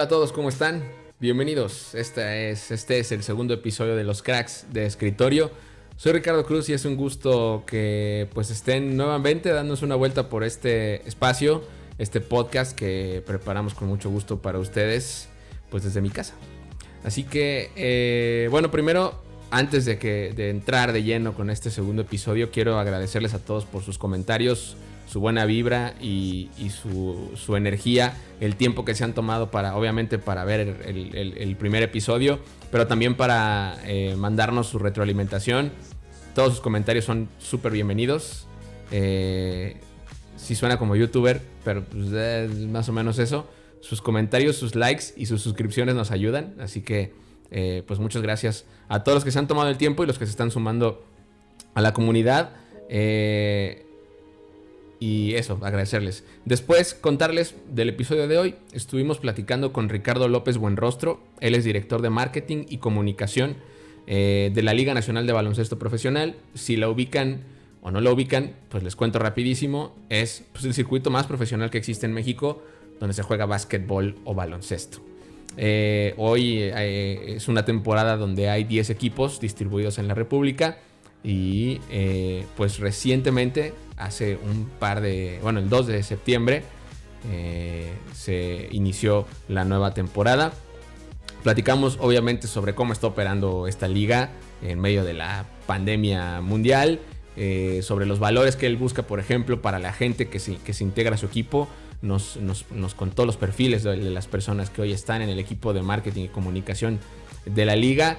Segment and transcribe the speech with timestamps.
[0.00, 0.82] Hola a todos, ¿cómo están?
[1.18, 1.94] Bienvenidos.
[1.94, 5.50] Este es, este es el segundo episodio de los cracks de escritorio.
[5.98, 10.42] Soy Ricardo Cruz y es un gusto que pues estén nuevamente dándonos una vuelta por
[10.42, 11.62] este espacio,
[11.98, 15.28] este podcast que preparamos con mucho gusto para ustedes,
[15.68, 16.32] pues desde mi casa.
[17.04, 22.00] Así que, eh, bueno, primero, antes de, que, de entrar de lleno con este segundo
[22.00, 24.78] episodio, quiero agradecerles a todos por sus comentarios,
[25.10, 30.44] su buena vibra y, su, energía, el tiempo que se han tomado para, obviamente, para
[30.44, 32.38] ver el, primer episodio,
[32.70, 35.72] pero también para eh, mandarnos su retroalimentación.
[36.36, 38.46] Todos sus comentarios son súper bienvenidos.
[38.92, 39.78] Eh,
[40.36, 42.06] si suena como youtuber, pero pues,
[42.68, 43.48] más o menos eso
[43.80, 46.54] sus comentarios, sus likes y sus suscripciones nos ayudan.
[46.60, 47.12] Así que,
[47.50, 50.18] eh, pues muchas gracias a todos los que se han tomado el tiempo y los
[50.18, 51.04] que se están sumando
[51.74, 52.52] a la comunidad.
[55.02, 56.24] Y eso, agradecerles.
[56.44, 58.54] Después, contarles del episodio de hoy.
[58.74, 61.20] Estuvimos platicando con Ricardo López Buenrostro.
[61.40, 63.56] Él es director de marketing y comunicación
[64.06, 66.36] eh, de la Liga Nacional de Baloncesto Profesional.
[66.52, 67.44] Si la ubican
[67.80, 69.96] o no la ubican, pues les cuento rapidísimo.
[70.10, 72.62] Es pues, el circuito más profesional que existe en México
[73.00, 74.98] donde se juega básquetbol o baloncesto.
[75.56, 80.78] Eh, hoy eh, es una temporada donde hay 10 equipos distribuidos en la República
[81.24, 81.78] y
[82.56, 86.62] pues recientemente, hace un par de, bueno, el 2 de septiembre,
[88.14, 90.52] se inició la nueva temporada.
[91.42, 94.30] Platicamos obviamente sobre cómo está operando esta liga
[94.62, 97.00] en medio de la pandemia mundial,
[97.82, 101.14] sobre los valores que él busca, por ejemplo, para la gente que que se integra
[101.14, 101.68] a su equipo
[102.02, 102.38] nos,
[102.96, 106.28] contó los perfiles de, las personas que hoy están en el equipo de marketing y
[106.28, 106.98] comunicación
[107.44, 108.18] de la liga,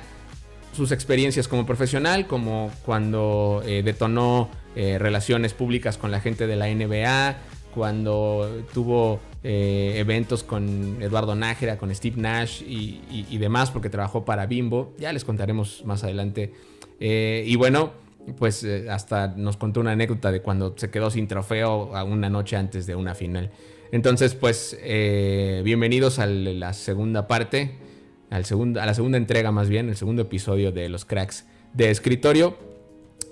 [0.73, 6.55] sus experiencias como profesional, como cuando eh, detonó eh, relaciones públicas con la gente de
[6.55, 7.37] la NBA,
[7.73, 14.45] cuando tuvo eh, eventos con Eduardo Nájera, con Steve Nash y, demás, porque trabajó para
[14.45, 14.93] Bimbo.
[14.97, 16.53] Ya les contaremos más adelante.
[16.99, 17.93] y bueno,
[18.37, 22.55] pues hasta nos contó una anécdota de cuando se quedó sin trofeo a una noche
[22.55, 23.51] antes de una final.
[23.93, 24.77] Entonces, pues,
[25.63, 27.71] bienvenidos a la segunda parte,
[28.31, 28.39] a
[28.85, 32.57] la segunda entrega más bien, el segundo episodio de los cracks de escritorio.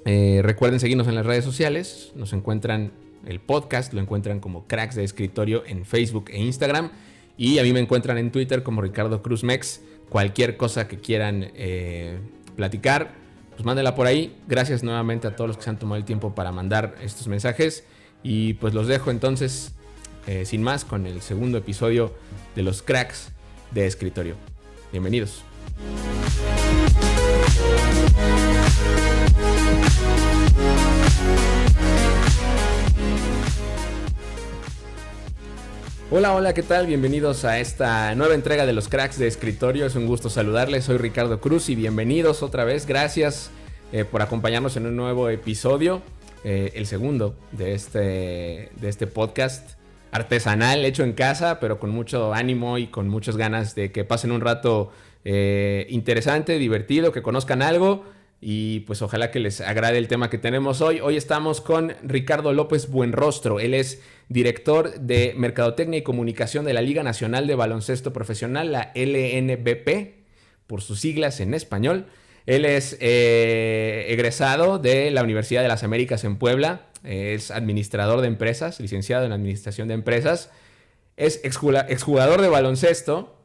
[0.06, 2.92] Eh, recuerden seguirnos en las redes sociales, nos encuentran
[3.26, 6.92] el podcast, lo encuentran como cracks de escritorio en Facebook e Instagram.
[7.38, 9.82] Y a mí me encuentran en Twitter como Ricardo Cruz Mex.
[10.10, 12.20] Cualquier cosa que quieran eh,
[12.58, 13.14] platicar,
[13.52, 14.36] pues mándenla por ahí.
[14.48, 17.86] Gracias nuevamente a todos los que se han tomado el tiempo para mandar estos mensajes.
[18.22, 19.74] Y pues los dejo entonces
[20.28, 22.14] eh, sin más con el segundo episodio
[22.56, 23.32] de los cracks
[23.72, 24.49] de escritorio.
[24.92, 25.44] Bienvenidos.
[36.12, 36.88] Hola, hola, ¿qué tal?
[36.88, 39.86] Bienvenidos a esta nueva entrega de los cracks de escritorio.
[39.86, 40.86] Es un gusto saludarles.
[40.86, 42.88] Soy Ricardo Cruz y bienvenidos otra vez.
[42.88, 43.52] Gracias
[43.92, 46.02] eh, por acompañarnos en un nuevo episodio,
[46.44, 48.00] eh, el segundo de este,
[48.76, 49.79] de este podcast
[50.12, 54.32] artesanal, hecho en casa, pero con mucho ánimo y con muchas ganas de que pasen
[54.32, 54.92] un rato
[55.26, 58.04] eh, interesante, divertido, que conozcan algo
[58.42, 61.02] y pues ojalá que les agrade el tema que tenemos hoy.
[61.02, 63.60] Hoy estamos con Ricardo López Buenrostro.
[63.60, 68.92] Él es director de Mercadotecnia y Comunicación de la Liga Nacional de Baloncesto Profesional, la
[68.96, 70.16] LNBP,
[70.68, 72.08] por sus siglas en español.
[72.46, 78.28] Él es eh, egresado de la Universidad de las Américas en Puebla, es administrador de
[78.28, 80.52] empresas, licenciado en administración de empresas,
[81.18, 83.36] es exjugador de baloncesto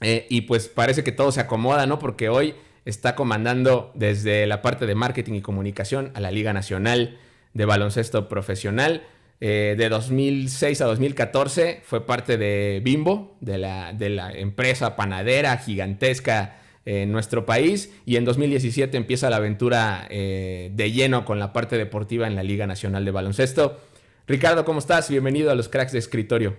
[0.00, 1.98] eh, y pues parece que todo se acomoda, ¿no?
[1.98, 2.54] Porque hoy
[2.84, 7.18] está comandando desde la parte de marketing y comunicación a la Liga Nacional
[7.54, 9.02] de Baloncesto Profesional.
[9.40, 15.56] Eh, de 2006 a 2014 fue parte de Bimbo, de la, de la empresa panadera
[15.58, 21.52] gigantesca en nuestro país y en 2017 empieza la aventura eh, de lleno con la
[21.52, 23.80] parte deportiva en la Liga Nacional de Baloncesto.
[24.26, 25.08] Ricardo, ¿cómo estás?
[25.08, 26.56] Bienvenido a los cracks de escritorio.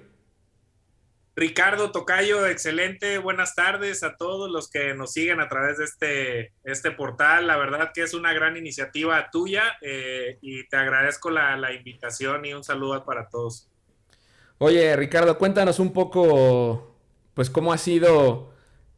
[1.36, 3.18] Ricardo Tocayo, excelente.
[3.18, 7.48] Buenas tardes a todos los que nos siguen a través de este, este portal.
[7.48, 12.46] La verdad que es una gran iniciativa tuya eh, y te agradezco la, la invitación
[12.46, 13.68] y un saludo para todos.
[14.60, 16.96] Oye, Ricardo, cuéntanos un poco,
[17.34, 18.53] pues, cómo ha sido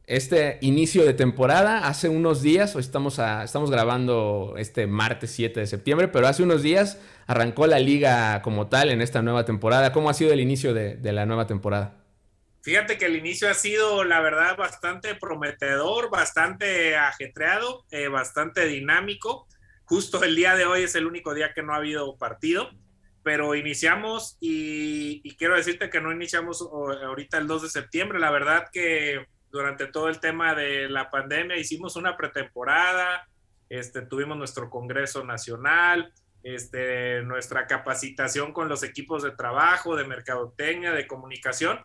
[0.07, 1.87] este inicio de temporada.
[1.87, 6.61] Hace unos días, hoy estamos, estamos grabando este martes 7 de septiembre, pero hace unos
[6.61, 9.91] días arrancó la liga como tal en esta nueva temporada.
[9.91, 12.03] ¿Cómo ha sido el inicio de, la nueva temporada?
[12.61, 19.47] Fíjate que el inicio ha sido, la verdad, bastante prometedor, bastante ajetreado, eh, bastante dinámico.
[19.85, 22.71] Justo el día de hoy es el único día que no ha habido partido.
[23.23, 28.29] pero iniciamos y, y, quiero decirte que no iniciamos ahorita el 2 de septiembre, la
[28.29, 29.25] verdad que
[29.55, 33.25] durante todo el tema de la pandemia hicimos una pretemporada,
[33.69, 36.11] este, tuvimos nuestro Congreso Nacional,
[36.43, 41.79] este, nuestra capacitación con los equipos de trabajo, de mercadotecnia, de comunicación,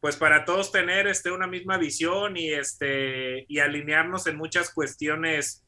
[0.00, 5.64] pues para todos tener este, una misma visión y, este, y alinearnos en muchas cuestiones,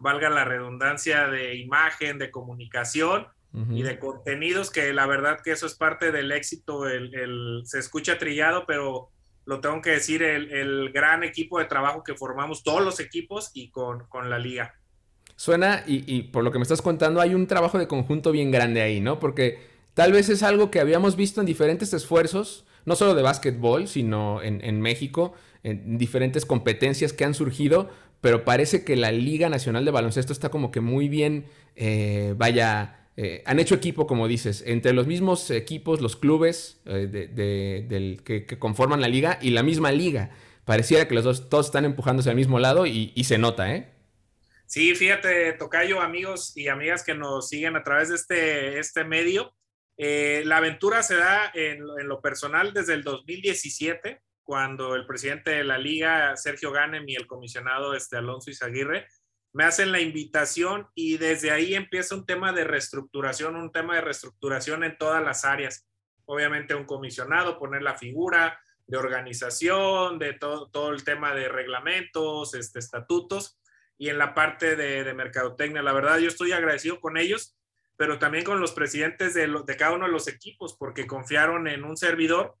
[0.00, 5.66] valga la redundancia, de imagen, de comunicación y de contenidos, que la verdad que eso
[5.66, 9.10] es parte del éxito, el, se escucha trillado, pero
[9.44, 13.70] lo tengo que decir, el, gran equipo de trabajo que formamos, todos los equipos y
[13.70, 14.74] con, con la liga.
[15.40, 18.82] Suena, y, por lo que me estás contando, hay un trabajo de conjunto bien grande
[18.82, 19.18] ahí, ¿no?
[19.18, 19.58] Porque
[19.94, 24.42] tal vez es algo que habíamos visto en diferentes esfuerzos, no solo de básquetbol, sino
[24.42, 25.32] en, México,
[25.62, 27.88] en diferentes competencias que han surgido,
[28.20, 32.99] pero parece que la Liga Nacional de Baloncesto está como que muy bien, eh, vaya,
[33.22, 39.02] eh, han hecho equipo, como dices, entre los mismos equipos, los clubes eh, que, conforman
[39.02, 40.30] la liga y la misma liga.
[40.64, 43.92] Pareciera que los dos todos están empujándose al mismo lado y, y se nota, ¿eh?
[44.64, 49.52] Sí, fíjate, Tocayo, amigos y amigas que nos siguen a través de este, este medio.
[49.98, 55.64] Eh, la aventura se da en, lo personal desde el 2017, cuando el presidente de
[55.64, 59.06] la liga, Sergio Ganem, y el comisionado este, Alonso Izaguirre,
[59.52, 64.02] me hacen la invitación y desde ahí empieza un tema de reestructuración, un tema de
[64.02, 65.88] reestructuración en todas las áreas.
[66.24, 72.54] Obviamente un comisionado, poner la figura de organización, de todo, todo el tema de reglamentos,
[72.54, 73.60] este, estatutos
[73.98, 75.82] y en la parte de, mercadotecnia.
[75.82, 77.56] La verdad, yo estoy agradecido con ellos,
[77.96, 81.84] pero también con los presidentes de, de cada uno de los equipos, porque confiaron en
[81.84, 82.56] un servidor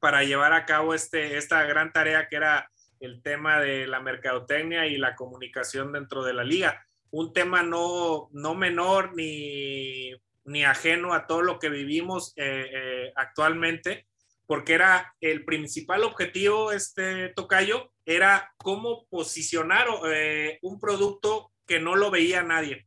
[0.00, 2.70] para llevar a cabo este, esta gran tarea que era
[3.00, 6.84] el tema de la mercadotecnia y la comunicación dentro de la liga.
[7.10, 10.12] Un tema no, no menor ni,
[10.44, 14.06] ni ajeno a todo lo que vivimos eh, eh, actualmente,
[14.46, 21.94] porque era el principal objetivo, este tocayo, era cómo posicionar eh, un producto que no
[21.94, 22.86] lo veía nadie,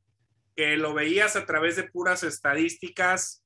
[0.56, 3.46] que lo veías a través de puras estadísticas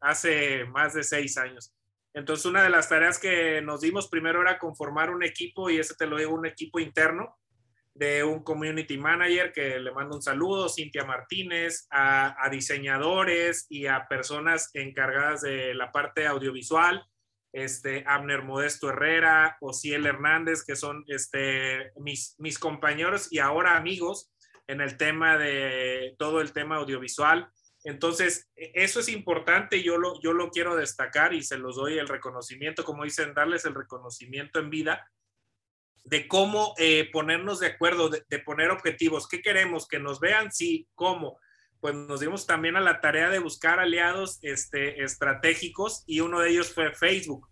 [0.00, 1.74] hace más de seis años.
[2.14, 5.94] Entonces, una de las tareas que nos dimos primero era conformar un equipo, y ese
[5.94, 7.36] te lo digo, un equipo interno
[7.92, 14.06] de un community manager que le mando un saludo, Cintia Martínez, a, diseñadores y a
[14.08, 17.04] personas encargadas de la parte audiovisual,
[17.52, 24.32] este, Abner Modesto Herrera, Ociel Hernández, que son este, mis, mis compañeros y ahora amigos
[24.66, 27.48] en el tema de todo el tema audiovisual.
[27.84, 31.98] Entonces, e, eso es importante, yo lo, yo lo quiero destacar y se los doy
[31.98, 35.10] el reconocimiento, como dicen, darles el reconocimiento en vida
[36.04, 39.26] de cómo eh, ponernos de acuerdo, de, de, poner objetivos.
[39.28, 39.88] ¿Qué queremos?
[39.88, 41.38] Que nos vean, sí, ¿cómo?
[41.84, 46.48] pues nos dimos también a la tarea de buscar aliados este, estratégicos y uno de
[46.48, 47.46] ellos fue Facebook.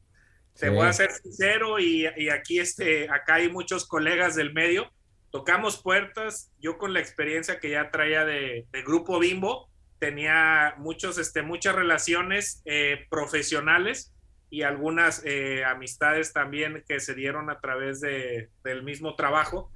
[0.58, 4.90] Te voy a ser sincero y, y, aquí este, acá hay muchos colegas del medio.
[5.30, 9.70] Tocamos puertas, yo con la experiencia que ya traía de, de Grupo Bimbo,
[10.02, 14.12] tenía muchos, este, muchas relaciones eh, profesionales
[14.50, 19.70] y algunas eh, amistades también que se dieron a través de, del mismo trabajo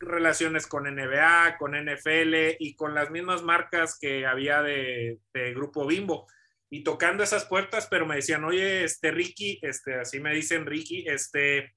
[0.00, 5.20] relaciones con NBA, con NFL y con las mismas marcas que había de,
[5.54, 6.26] Grupo Bimbo.
[6.70, 11.04] Y tocando esas puertas, pero me decían, oye, este Ricky, este, así me dicen Ricky,
[11.06, 11.76] este,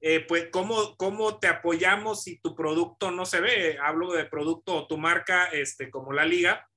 [0.00, 3.78] eh, pues, ¿cómo, ¿cómo te apoyamos si tu producto no se ve?
[3.80, 6.67] Hablo de producto o tu marca, este, como la liga,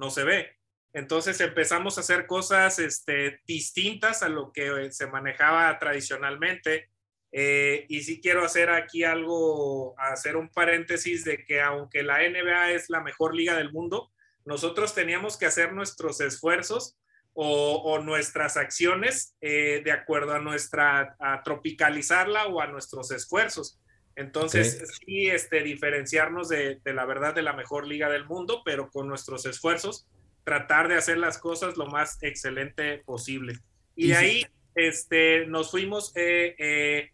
[0.00, 0.56] no se ve.
[0.92, 6.90] Entonces empezamos a hacer cosas este, distintas a lo que se manejaba tradicionalmente
[7.32, 12.72] eh, y sí quiero hacer aquí algo, hacer un paréntesis de que aunque la NBA
[12.72, 14.10] es la mejor liga del mundo,
[14.44, 16.96] nosotros teníamos que hacer nuestros esfuerzos
[17.32, 23.78] o, nuestras acciones eh, de acuerdo a nuestra, a tropicalizarla o a nuestros esfuerzos.
[24.20, 29.08] Entonces, sí, este, diferenciarnos de, la verdad de la mejor liga del mundo, pero con
[29.08, 30.06] nuestros esfuerzos,
[30.44, 33.54] tratar de hacer las cosas lo más excelente posible.
[33.96, 37.10] Y, de ahí este, nos fuimos eh,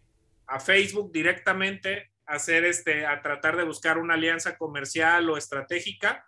[0.47, 6.25] a Facebook directamente, a hacer este, a tratar de buscar una alianza comercial o estratégica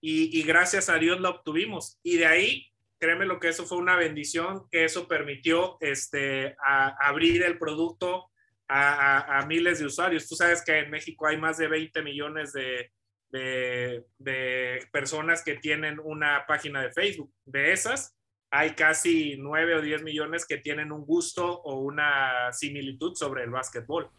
[0.00, 1.98] y, gracias a Dios la obtuvimos.
[2.02, 2.66] Y de ahí,
[2.98, 8.31] créeme lo que eso fue una bendición, que eso permitió este, a, abrir el producto
[8.72, 10.28] a, miles de usuarios.
[10.28, 12.90] Tú sabes que en México hay más de 20 millones de,
[13.30, 17.32] de, personas que tienen una página de Facebook.
[17.44, 18.16] De esas,
[18.50, 23.50] hay casi 9 o 10 millones que tienen un gusto o una similitud sobre el
[23.50, 24.10] básquetbol.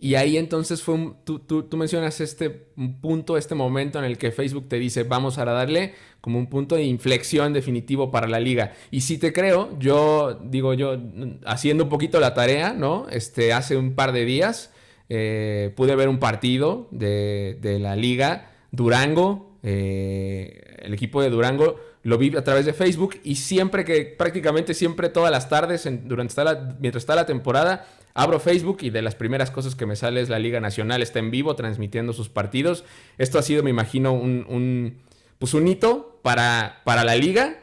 [0.00, 4.30] Y ahí entonces fue un, tú, tú, mencionas este punto, este momento en el que
[4.30, 8.72] Facebook te dice vamos a darle como un punto de inflexión definitivo para la liga.
[8.92, 10.96] Y si te creo, yo digo yo,
[11.44, 13.08] haciendo un poquito la tarea, ¿no?
[13.10, 14.72] Este, hace un par de días
[15.08, 21.76] eh, pude ver un partido de, de la liga Durango, eh, el equipo de Durango
[22.02, 26.34] lo vi a través de Facebook y siempre que, prácticamente siempre todas las tardes, durante
[26.78, 27.86] mientras está la temporada,
[28.18, 31.20] abro Facebook y de las primeras cosas que me sale es la Liga Nacional, está
[31.20, 32.84] en vivo transmitiendo sus partidos.
[33.16, 34.98] Esto ha sido, me imagino, un,
[35.38, 37.60] pues un hito para, para la liga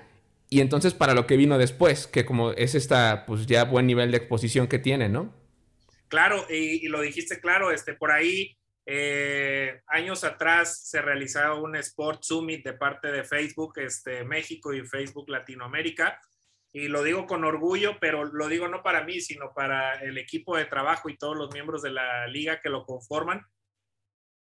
[0.49, 4.11] y entonces para lo que vino después, que como es esta, pues ya buen nivel
[4.11, 5.33] de exposición que tiene, ¿no?
[6.07, 11.75] Claro, y, y lo dijiste claro, este, por ahí eh, años atrás se realizaba un
[11.75, 16.21] Sport Summit de parte de Facebook este, México y Facebook Latinoamérica.
[16.75, 20.57] Y lo digo con orgullo, pero lo digo no para mí, sino para el equipo
[20.57, 23.45] de trabajo y todos los miembros de la liga que lo conforman.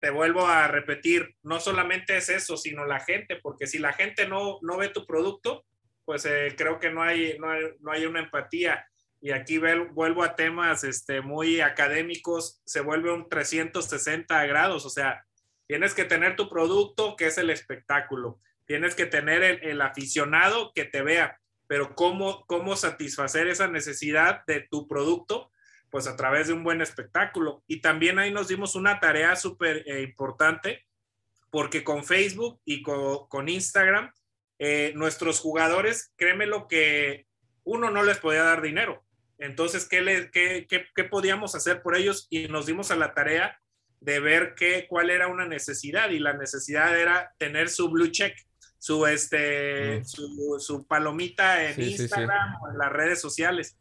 [0.00, 4.26] Te vuelvo a repetir, no solamente es eso, sino la gente, porque si la gente
[4.26, 5.64] no, no ve tu producto,
[6.04, 8.84] pues eh, creo que no hay, no hay, no hay una empatía.
[9.20, 15.24] Y aquí vuelvo a temas este, muy académicos, se vuelve un 360 grados, o sea,
[15.68, 20.84] tienes que tener tu producto, que es el espectáculo, tienes que tener el, aficionado que
[20.84, 25.50] te vea, pero ¿cómo, ¿cómo satisfacer esa necesidad de tu producto?
[25.90, 27.62] Pues a través de un buen espectáculo.
[27.66, 30.86] Y también ahí nos dimos una tarea súper eh, importante,
[31.50, 34.12] porque con Facebook y con, Instagram,
[34.58, 37.26] eh, nuestros jugadores, créeme lo que
[37.62, 39.04] uno no les podía dar dinero
[39.38, 42.26] entonces, ¿qué, le, qué, qué, podíamos hacer por ellos?
[42.30, 43.60] Y nos dimos a la tarea
[44.00, 48.36] de ver qué, cuál era una necesidad y la necesidad era tener su blue check,
[48.84, 50.58] su, este, mm.
[50.58, 53.78] su, palomita en Instagram o en las redes sociales.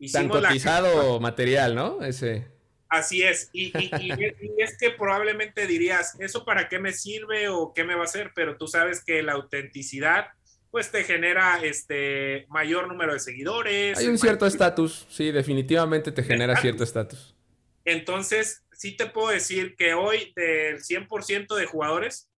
[0.00, 2.02] Hicimos Tan material, ¿no?
[2.02, 2.48] Ese.
[2.88, 4.10] Así es, y, y,
[4.58, 8.32] es que probablemente dirías, ¿eso para qué me sirve o qué me va a hacer?
[8.34, 10.26] Pero tú sabes que la autenticidad
[10.72, 13.98] pues te genera este mayor número de seguidores.
[13.98, 17.36] Hay un cierto estatus, sí, definitivamente te genera cierto estatus.
[17.84, 22.29] Entonces, sí te puedo decir que hoy del 100% de jugadores,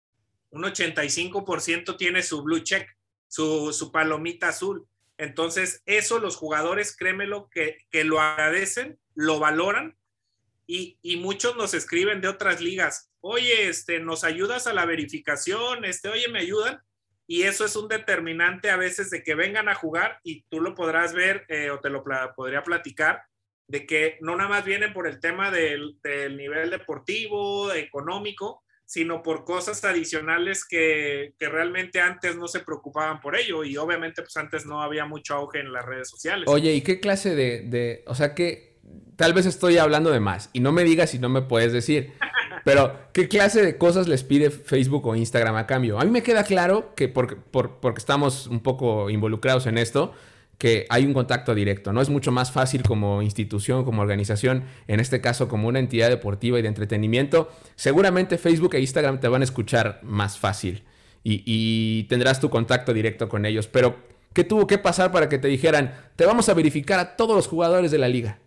[0.52, 2.88] un 85% tiene su blue check,
[3.28, 4.88] su, su, palomita azul.
[5.18, 9.98] Entonces, eso los jugadores, créemelo, que, que lo agradecen, lo valoran
[10.68, 13.12] y, y, muchos nos escriben de otras ligas.
[13.20, 16.82] Oye, este, nos ayudas a la verificación, este, oye, me ayudan
[17.28, 20.76] y eso es un determinante a veces de que vengan a jugar y tú lo
[20.76, 22.04] podrás ver eh, o te lo
[22.36, 23.24] podría platicar
[23.72, 25.98] de que no nada más vienen por el tema del,
[26.36, 33.64] nivel deportivo, económico, sino por cosas adicionales que, realmente antes no se preocupaban por ello
[33.64, 36.44] y obviamente pues antes no había mucho auge en las redes sociales.
[36.50, 38.76] Oye, ¿y qué clase de, de o sea que
[39.16, 42.12] tal vez estoy hablando de más y no me digas si no me puedes decir,
[42.66, 45.98] pero, ¿qué clase de cosas les pide Facebook o Instagram a cambio?
[45.98, 50.14] A mí me queda claro que porque, porque estamos un poco involucrados en esto,
[50.62, 52.04] que hay un contacto directo, ¿no?
[52.04, 56.60] Es mucho más fácil como institución, como organización, en este caso como una entidad deportiva
[56.60, 57.52] y de entretenimiento.
[57.74, 60.84] Seguramente Facebook e Instagram te van a escuchar más fácil
[61.24, 63.66] y, y tendrás tu contacto directo con ellos.
[63.66, 63.96] Pero,
[64.36, 67.48] ¿qué tuvo que pasar para que te dijeran, te vamos a verificar a todos los
[67.48, 68.38] jugadores de la liga?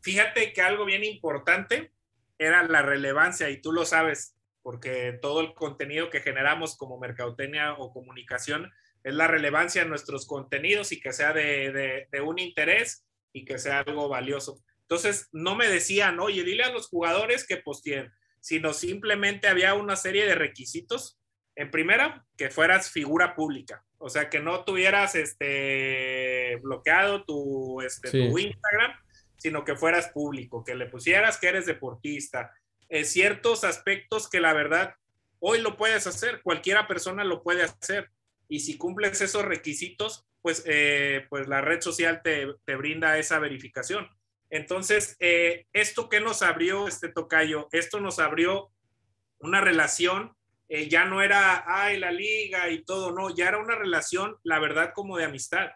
[0.00, 1.92] Fíjate que algo bien importante
[2.38, 7.74] era la relevancia y tú lo sabes, porque todo el contenido que generamos como mercadotecnia
[7.74, 8.72] o comunicación
[9.04, 13.80] es la relevancia de nuestros contenidos y que sea de, un interés y que sea
[13.80, 14.58] algo valioso.
[14.82, 19.96] Entonces, no me decían, oye, dile a los jugadores que posteen, sino simplemente había una
[19.96, 21.20] serie de requisitos.
[21.56, 28.10] En primera, que fueras figura pública, o sea, que no tuvieras este bloqueado tu, este,
[28.10, 28.92] tu Instagram
[29.44, 32.50] sino que fueras público, que le pusieras que eres deportista,
[32.88, 34.94] eh, ciertos aspectos que la verdad
[35.38, 38.10] hoy lo puedes hacer, cualquiera persona lo puede hacer.
[38.48, 42.46] Y si cumples esos requisitos, pues, eh, pues la red social te,
[42.76, 44.08] brinda esa verificación.
[44.50, 47.68] Entonces, eh, ¿esto qué nos abrió este tocayo?
[47.72, 48.70] Esto nos abrió
[49.38, 50.36] una relación,
[50.88, 54.92] ya no era, ay, la liga y todo, no, ya era una relación, la verdad,
[54.94, 55.70] como de amistad.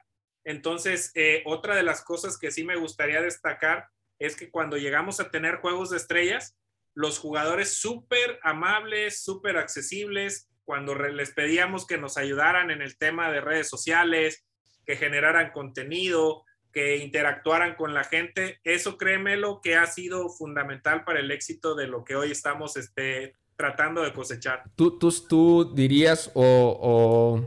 [0.48, 5.20] Entonces, eh, otra de las cosas que sí me gustaría destacar es que cuando llegamos
[5.20, 6.56] a tener juegos de estrellas,
[6.94, 13.32] los jugadores súper amables, súper accesibles, cuando les pedíamos que nos ayudaran en el tema
[13.32, 14.44] de redes sociales,
[14.84, 16.42] que generaran contenido,
[16.74, 21.86] que interactuaran con la gente, eso créemelo que ha sido fundamental para el éxito de
[21.86, 24.64] lo que hoy estamos este, tratando de cosechar.
[24.76, 27.40] ¿Tú, tú, tú dirías o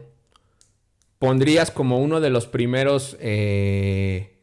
[1.19, 4.41] pondrías como uno de los primeros eh,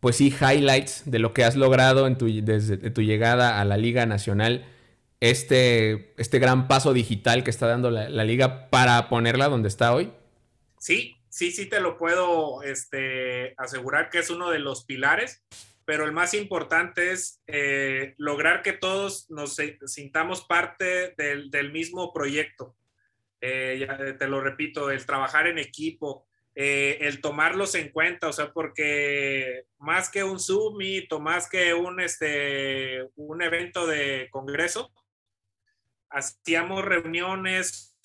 [0.00, 3.76] pues sí, highlights de lo que has logrado en tu, desde tu llegada a la
[3.76, 4.64] Liga Nacional,
[5.20, 10.12] este, este gran paso digital que está dando la, liga para ponerla donde está hoy?
[10.78, 15.42] Sí, sí, sí te lo puedo este, asegurar que es uno de los pilares,
[15.84, 22.12] pero el más importante es eh, lograr que todos nos sintamos parte del, del mismo
[22.12, 22.74] proyecto.
[23.42, 28.32] Eh, ya te lo repito, el trabajar en equipo, eh, el tomarlos en cuenta, o
[28.32, 34.92] sea, porque más que un Summit o más que un, este, un evento de congreso,
[36.10, 37.98] hacíamos reuniones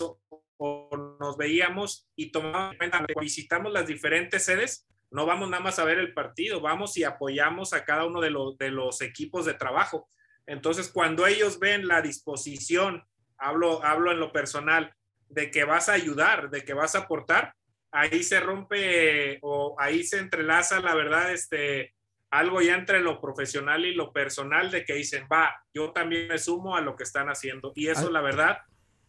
[0.57, 5.97] o, nos veíamos y cuenta, visitamos las diferentes sedes, no vamos nada más a ver
[5.99, 10.07] el partido, vamos y apoyamos a cada uno de los, de los equipos de trabajo.
[10.45, 13.03] Entonces, cuando ellos ven la disposición,
[13.37, 14.93] hablo, hablo en lo personal,
[15.29, 17.53] de que vas a ayudar, de que vas a aportar,
[17.91, 21.94] ahí se rompe o ahí se entrelaza, la verdad, este,
[22.39, 26.37] algo ya entre lo profesional y lo personal de que dicen, va, yo también me
[26.37, 27.71] sumo a lo que están haciendo.
[27.75, 28.11] Y eso, ah.
[28.11, 28.57] la verdad,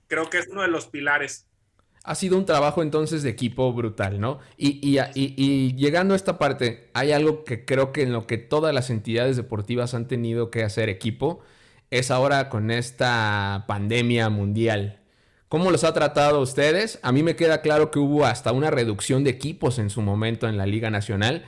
[0.07, 1.49] creo que es uno de los pilares.
[2.05, 4.39] Ha sido un trabajo entonces de equipo brutal, ¿no?
[4.57, 8.39] Y, y, y, llegando a esta parte, hay algo que creo que en lo que
[8.39, 11.41] todas las entidades deportivas han tenido que hacer equipo,
[11.91, 15.01] es ahora con esta pandemia mundial.
[15.49, 16.99] ¿Cómo los ha tratado ustedes?
[17.03, 20.49] A mí me queda claro que hubo hasta una reducción de equipos en su momento
[20.49, 21.45] en la Liga Nacional.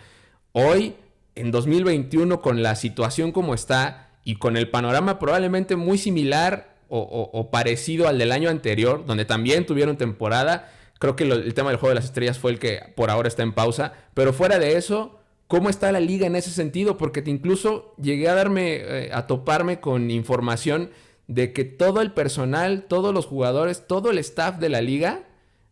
[0.53, 0.97] Hoy,
[1.41, 7.51] en 2021, con la situación como está y con el panorama probablemente muy similar o,
[7.51, 11.91] parecido al del año anterior, donde también tuvieron temporada, creo que el tema del juego
[11.91, 13.93] de las estrellas fue el que por ahora está en pausa.
[14.15, 16.97] Pero fuera de eso, ¿cómo está la liga en ese sentido?
[16.97, 20.91] Porque incluso llegué a darme, eh, a toparme con información
[21.27, 25.25] de que todo el personal, todos los jugadores, todo el staff de la liga,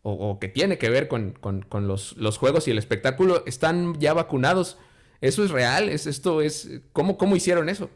[0.09, 1.35] o, que tiene que ver con,
[1.73, 4.79] los, juegos y el espectáculo, están ya vacunados.
[5.21, 5.89] ¿Eso es real?
[5.89, 7.91] ¿Es esto es cómo, cómo hicieron eso?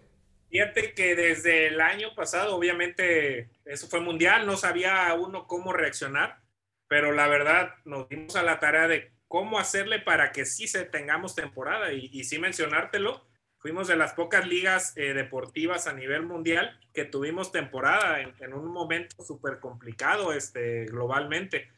[0.50, 6.40] Fíjate que desde el año pasado, obviamente, eso fue mundial, no sabía uno cómo reaccionar,
[6.88, 10.84] pero la verdad nos dimos a la tarea de cómo hacerle para que sí se
[10.84, 16.22] tengamos temporada y, y sí mencionártelo fuimos de las pocas ligas eh, deportivas a nivel
[16.22, 21.68] mundial que tuvimos temporada en, un momento súper complicado este, globalmente.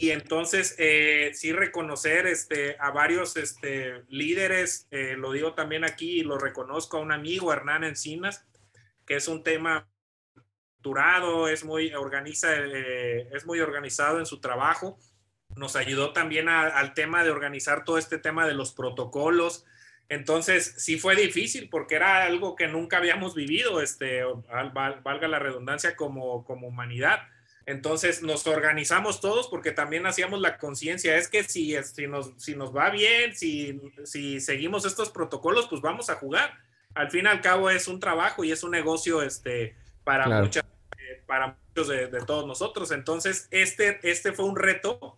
[0.00, 6.20] Y entonces, eh, sí reconocer este, a varios este, líderes, eh, lo digo también aquí
[6.20, 8.46] y lo reconozco a un amigo, Hernán Encinas,
[9.04, 9.90] que es un tema
[10.78, 14.98] durado, es muy, organiza, es muy organizado en su trabajo.
[15.54, 19.66] Nos ayudó también al tema de organizar todo este tema de los protocolos,
[20.08, 24.22] entonces, sí fue difícil porque era algo que nunca habíamos vivido, este,
[25.04, 27.20] valga la redundancia, como, como humanidad.
[27.70, 32.56] Entonces nos organizamos todos porque también hacíamos la conciencia, es que si, si, nos, si
[32.56, 36.58] nos va bien, si, si seguimos estos protocolos, pues vamos a jugar.
[36.94, 40.64] Al fin y al cabo es un trabajo y es un negocio este, para, muchas,
[40.98, 42.90] eh, para muchos de, de, todos nosotros.
[42.90, 45.16] Entonces, este, este fue un reto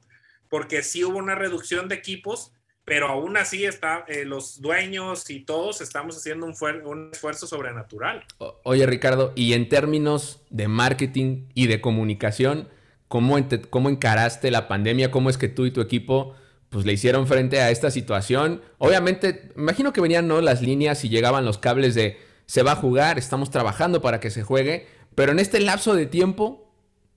[0.50, 2.52] porque sí hubo una reducción de equipos,
[2.84, 8.24] pero aún así está, eh, los dueños y todos estamos haciendo un, esfuerzo sobrenatural.
[8.64, 12.68] oye Ricardo, y en términos de marketing y de comunicación,
[13.08, 13.36] ¿cómo,
[13.70, 15.10] ¿cómo encaraste la pandemia?
[15.10, 16.34] ¿Cómo es que tú y tu equipo
[16.70, 18.62] pues le hicieron frente a esta situación?
[18.78, 20.40] Obviamente, imagino que venían ¿no?
[20.40, 24.30] las líneas y llegaban los cables de se va a jugar, estamos trabajando para que
[24.30, 26.70] se juegue, pero en este lapso de tiempo,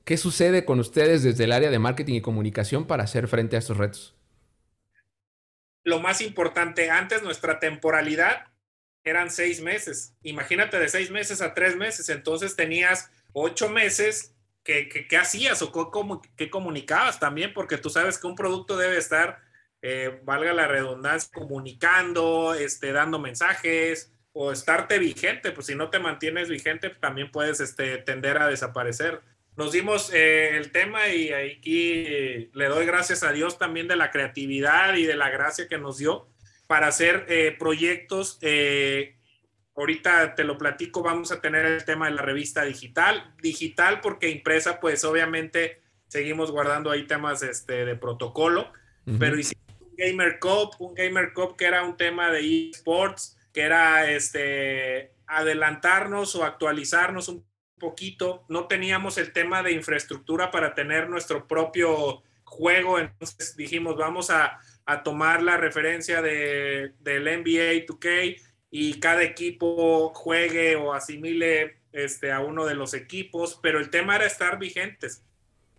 [0.03, 3.59] ¿qué sucede con ustedes desde el área de marketing y comunicación para hacer frente a
[3.59, 4.14] estos retos?
[5.85, 8.47] Lo más importante, antes nuestra temporalidad
[9.05, 10.15] eran seis meses.
[10.23, 15.71] Imagínate de seis meses a tres meses, entonces tenías ocho meses que, que, hacías o
[16.35, 19.39] que comunicabas también, porque tú sabes que un producto debe estar,
[19.83, 25.99] eh, valga la redundancia, comunicando, este, dando mensajes o estarte vigente, pues si no te
[25.99, 29.21] mantienes vigente, también puedes este, tender a desaparecer
[29.57, 34.11] nos dimos eh, el tema y aquí le doy gracias a Dios también de la
[34.11, 36.27] creatividad y de la gracia que nos dio
[36.67, 38.37] para hacer eh, proyectos.
[38.41, 39.15] Eh,
[39.75, 43.33] ahorita te lo platico, vamos a tener el tema de la revista digital.
[43.41, 48.71] Digital porque impresa, pues obviamente seguimos guardando ahí temas este, de protocolo,
[49.19, 53.61] pero hicimos un Gamer Cup, un Gamer Cup que era un tema de eSports, que
[53.61, 57.45] era este, adelantarnos o actualizarnos un
[57.79, 64.29] poquito, no teníamos el tema de infraestructura para tener nuestro propio juego, entonces dijimos, vamos
[64.29, 64.59] a,
[65.03, 72.41] tomar la referencia de, del NBA 2K y cada equipo juegue o asimile este, a
[72.41, 75.23] uno de los equipos, pero el tema era estar vigentes.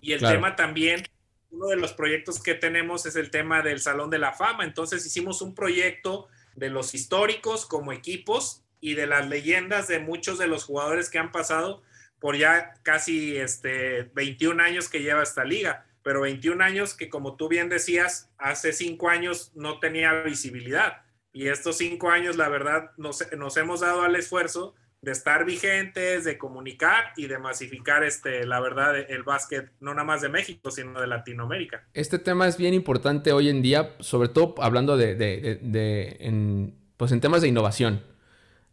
[0.01, 1.05] Y el tema también,
[1.53, 5.07] uno de los proyectos que tenemos es el tema del Salón de la Fama, entonces
[5.07, 10.47] hicimos un proyecto de los históricos como equipos y de las leyendas de muchos de
[10.47, 11.83] los jugadores que han pasado
[12.19, 17.37] por ya casi este, 21 años que lleva esta liga, pero 21 años que como
[17.37, 21.03] tú bien decías, hace cinco años no tenía visibilidad.
[21.33, 26.25] Y estos cinco años, la verdad, nos, nos hemos dado al esfuerzo de estar vigentes,
[26.25, 30.71] de comunicar y de masificar, este, la verdad, el básquet, no nada más de México,
[30.71, 31.87] sino de Latinoamérica.
[31.93, 36.75] Este tema es bien importante hoy en día, sobre todo hablando de, de, de, en,
[36.97, 38.03] pues en temas de innovación.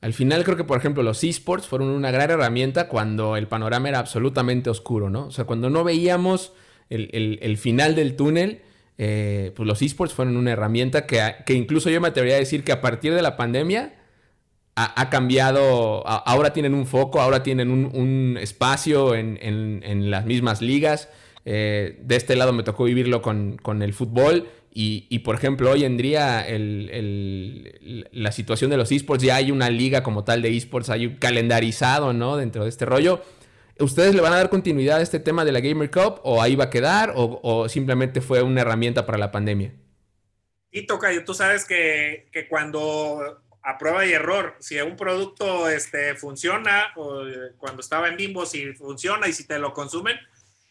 [0.03, 3.87] Al final creo que, por ejemplo, los esports fueron una gran herramienta cuando el panorama
[3.87, 5.27] era absolutamente oscuro, ¿no?
[5.27, 6.51] O sea, cuando no veíamos
[6.89, 8.61] el, el, final del túnel,
[8.97, 12.65] eh, pues los esports fueron una herramienta que, que incluso yo me atrevería a decir
[12.65, 13.93] que a partir de la pandemia
[14.75, 21.09] ha, cambiado, ahora tienen un foco, ahora tienen un, espacio en, las mismas ligas.
[21.45, 25.97] Eh, de este lado me tocó vivirlo con, el fútbol y, por ejemplo, hoy en
[25.97, 26.45] día
[28.12, 31.15] la situación de los esports, ya hay una liga como tal de esports, hay un
[31.17, 32.38] calendarizado, ¿no?
[32.38, 33.21] Dentro de este rollo.
[33.79, 36.55] ¿Ustedes le van a dar continuidad a este tema de la Gamer Cup o ahí
[36.55, 39.73] va a quedar o, simplemente fue una herramienta para la pandemia?
[40.71, 44.55] Y toca, tú sabes que, que cuando a prueba y error.
[44.59, 47.23] Si un producto este, funciona, o
[47.57, 50.17] cuando estaba en Bimbo, si funciona y si te lo consumen,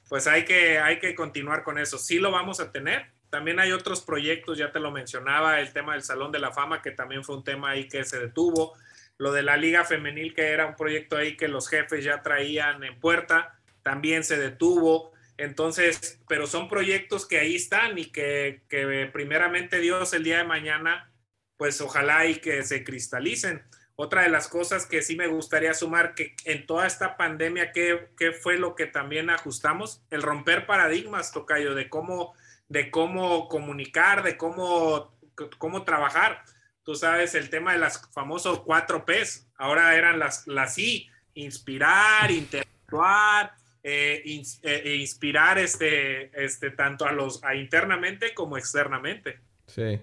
[0.09, 1.99] pues hay que, hay que continuar con eso.
[1.99, 3.07] Sí lo vamos a tener.
[3.33, 6.83] También hay otros proyectos, ya te lo mencionaba, el tema del Salón de la Fama,
[6.83, 8.75] que también fue un tema ahí que se detuvo.
[9.17, 12.85] Lo de la Liga Femenil, que era un proyecto ahí que los jefes ya traían
[12.85, 15.13] en puerta, también se detuvo.
[15.39, 20.45] Entonces, pero son proyectos que ahí están y que, que primeramente Dios el día de
[20.45, 21.11] mañana
[21.57, 23.63] pues ojalá y que se cristalicen.
[23.95, 28.09] Otra de las cosas que sí me gustaría sumar, que en toda esta pandemia, ¿qué,
[28.43, 30.03] fue lo que también ajustamos?
[30.11, 32.35] El romper paradigmas, Tocayo, de cómo,
[32.73, 35.13] de cómo comunicar, de cómo,
[35.59, 36.43] cómo trabajar.
[36.83, 42.31] Tú sabes, el tema de las famosas cuatro P's, ahora eran las, las I, inspirar,
[42.31, 44.23] interactuar, eh,
[44.63, 49.39] eh, e inspirar este, este, tanto a los a internamente como externamente.
[49.67, 50.01] Sí.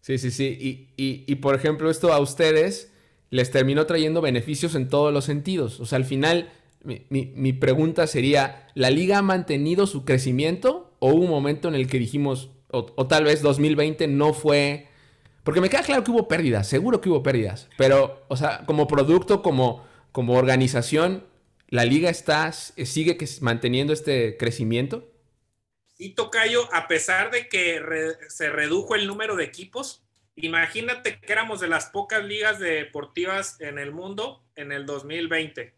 [0.00, 0.92] Sí, sí, sí.
[0.96, 2.92] Y, por ejemplo, esto a ustedes
[3.28, 5.78] les terminó trayendo beneficios en todos los sentidos.
[5.78, 6.50] O sea, al final,
[6.82, 11.88] mi, pregunta sería, ¿la liga ha mantenido su crecimiento o hubo un momento en el
[11.88, 14.86] que dijimos, o, tal vez 2020 no fue...
[15.42, 18.86] Porque me queda claro que hubo pérdidas, seguro que hubo pérdidas, pero, o sea, como
[18.86, 21.24] producto, como, como organización,
[21.68, 25.10] ¿la liga está, sigue manteniendo este crecimiento?
[25.96, 27.80] Y Tocayo, a pesar de que
[28.28, 30.04] se redujo el número de equipos,
[30.36, 35.74] imagínate que éramos de las pocas ligas deportivas en el mundo en el 2020.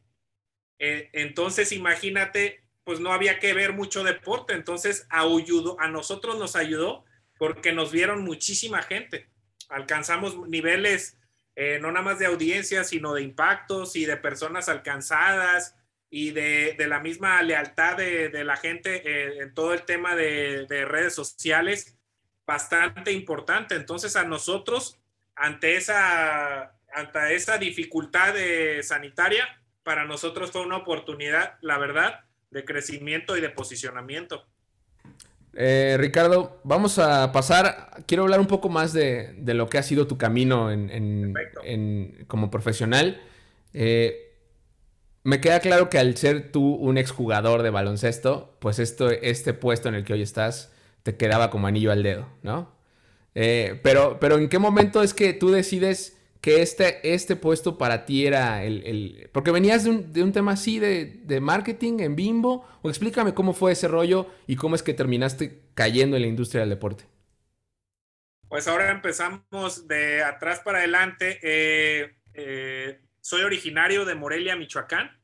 [0.79, 4.55] Eh, entonces, imagínate, pues no había que ver mucho deporte.
[4.55, 7.05] Entonces, ayudó, a nosotros nos ayudó
[7.39, 9.29] porque nos vieron muchísima gente.
[9.69, 11.19] Alcanzamos niveles
[11.55, 15.77] eh, no nada más de audiencia, sino de impactos y de personas alcanzadas
[16.09, 21.15] y de, la misma lealtad de, la gente eh, en todo el tema de, redes
[21.15, 21.99] sociales,
[22.47, 23.75] bastante importante.
[23.75, 24.99] Entonces a nosotros,
[25.35, 28.35] ante esa, ante esa dificultad
[28.83, 29.47] sanitaria,
[29.83, 32.21] para nosotros fue una oportunidad, la verdad,
[32.53, 34.45] de crecimiento y de posicionamiento.
[35.55, 40.07] Eh, Ricardo, vamos a pasar, quiero hablar un poco más de, lo que ha sido
[40.07, 43.21] tu camino en, como profesional.
[43.75, 44.31] Eh,
[45.25, 49.89] me queda claro que al ser tú un exjugador de baloncesto, pues esto, este puesto
[49.89, 52.73] en el que hoy estás te quedaba como anillo al dedo, ¿no?
[53.35, 58.05] Eh, pero, pero ¿en qué momento es que tú decides que este, este puesto para
[58.05, 59.31] ti era el...
[59.33, 63.87] Porque venías de un, tema así de, marketing en Bimbo, o explícame cómo fue ese
[63.87, 67.05] rollo y cómo es que terminaste cayendo en la industria del deporte.
[68.49, 71.39] Pues ahora empezamos de atrás para adelante.
[71.43, 75.17] Eh, eh, soy originario de Morelia, Michoacán.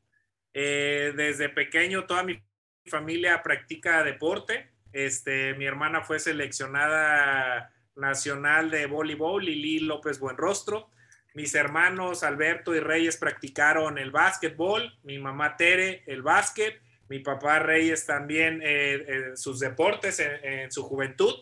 [0.53, 2.41] Eh, desde pequeño toda mi
[2.85, 4.71] familia practica deporte.
[4.93, 10.89] Este, mi hermana fue seleccionada nacional de voleibol, Lili López Buenrostro.
[11.33, 17.59] Mis hermanos Alberto y Reyes practicaron el básquetbol, mi mamá Tere el básquet, mi papá
[17.59, 21.33] Reyes también eh, sus deportes en, su juventud.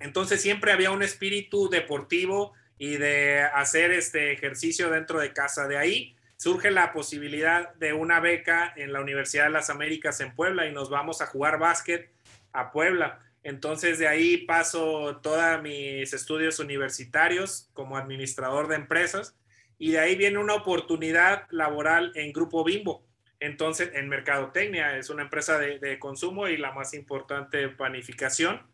[0.00, 5.66] Entonces siempre había un espíritu deportivo y de hacer este ejercicio dentro de casa.
[5.68, 10.34] De ahí surge la posibilidad de una beca en la Universidad de las Américas en
[10.34, 12.10] Puebla y nos vamos a jugar básquet
[12.52, 13.20] a Puebla.
[13.48, 19.38] Entonces de ahí paso todos mis estudios universitarios como administrador de empresas
[19.78, 23.06] y de ahí viene una oportunidad laboral en Grupo Bimbo.
[23.40, 28.70] Entonces en Mercadotecnia es una empresa de, de consumo y la más importante panificación.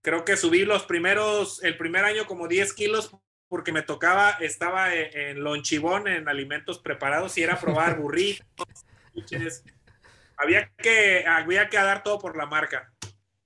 [0.00, 3.10] Creo que subí los primeros, el primer año como 10 kilos
[3.48, 8.46] porque me tocaba, estaba en, Lonchibón, en alimentos preparados, y era probar burritos,
[10.36, 12.90] había que, había que dar todo por la marca.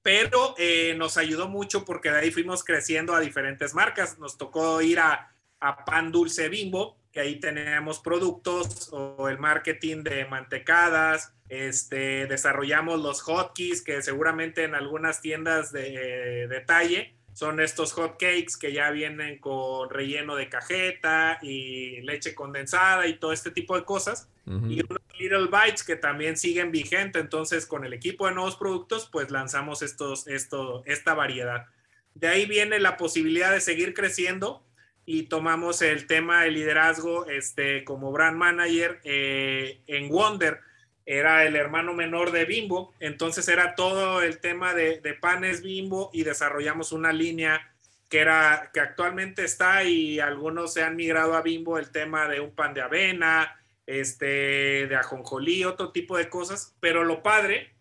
[0.03, 4.19] Pero eh, nos ayudó mucho porque de ahí fuimos creciendo a diferentes marcas.
[4.19, 10.03] Nos tocó ir a, a Pan Dulce Bimbo, que ahí tenemos productos o el marketing
[10.03, 17.93] de mantecadas, este, desarrollamos los hotkeys que seguramente en algunas tiendas de detalle son estos
[17.93, 23.51] hot cakes que ya vienen con relleno de cajeta y leche condensada y todo este
[23.51, 24.29] tipo de cosas.
[24.45, 27.21] Y unos Little Bites que también siguen vigente.
[27.21, 31.67] Entonces, con el equipo de nuevos productos, pues lanzamos estos, esto, esta variedad.
[32.15, 34.63] De ahí viene la posibilidad de seguir creciendo
[35.07, 40.61] y tomamos el tema de liderazgo este, como brand manager eh, en Wonder
[41.05, 46.25] era el hermano menor de Bimbo, entonces era todo el tema de, panes Bimbo y
[46.25, 47.69] desarrollamos una línea
[48.09, 52.41] que era que actualmente está y algunos se han migrado a Bimbo el tema de
[52.41, 57.75] un pan de avena, este de ajonjolí, otro tipo de cosas, pero lo padre,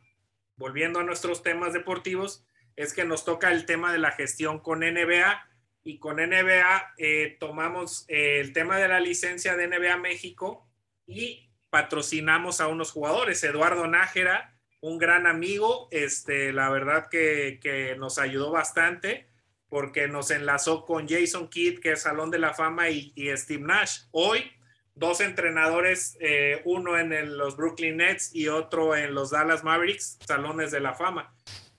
[0.56, 4.80] volviendo a nuestros temas deportivos, es que nos toca el tema de la gestión con
[4.80, 5.46] NBA
[5.84, 10.68] y con NBA eh, tomamos eh, el tema de la licencia de NBA México
[11.06, 13.44] y patrocinamos a unos jugadores.
[13.44, 19.28] Eduardo Nájera, un gran amigo, este, la verdad que, nos ayudó bastante
[19.70, 24.02] porque nos enlazó con Jason Kidd, que es Salón de la Fama, y, Steve Nash.
[24.12, 24.52] Hoy,
[24.96, 30.72] dos entrenadores, eh, uno en los Brooklyn Nets y otro en los Dallas Mavericks, Salones
[30.72, 31.34] de la Fama.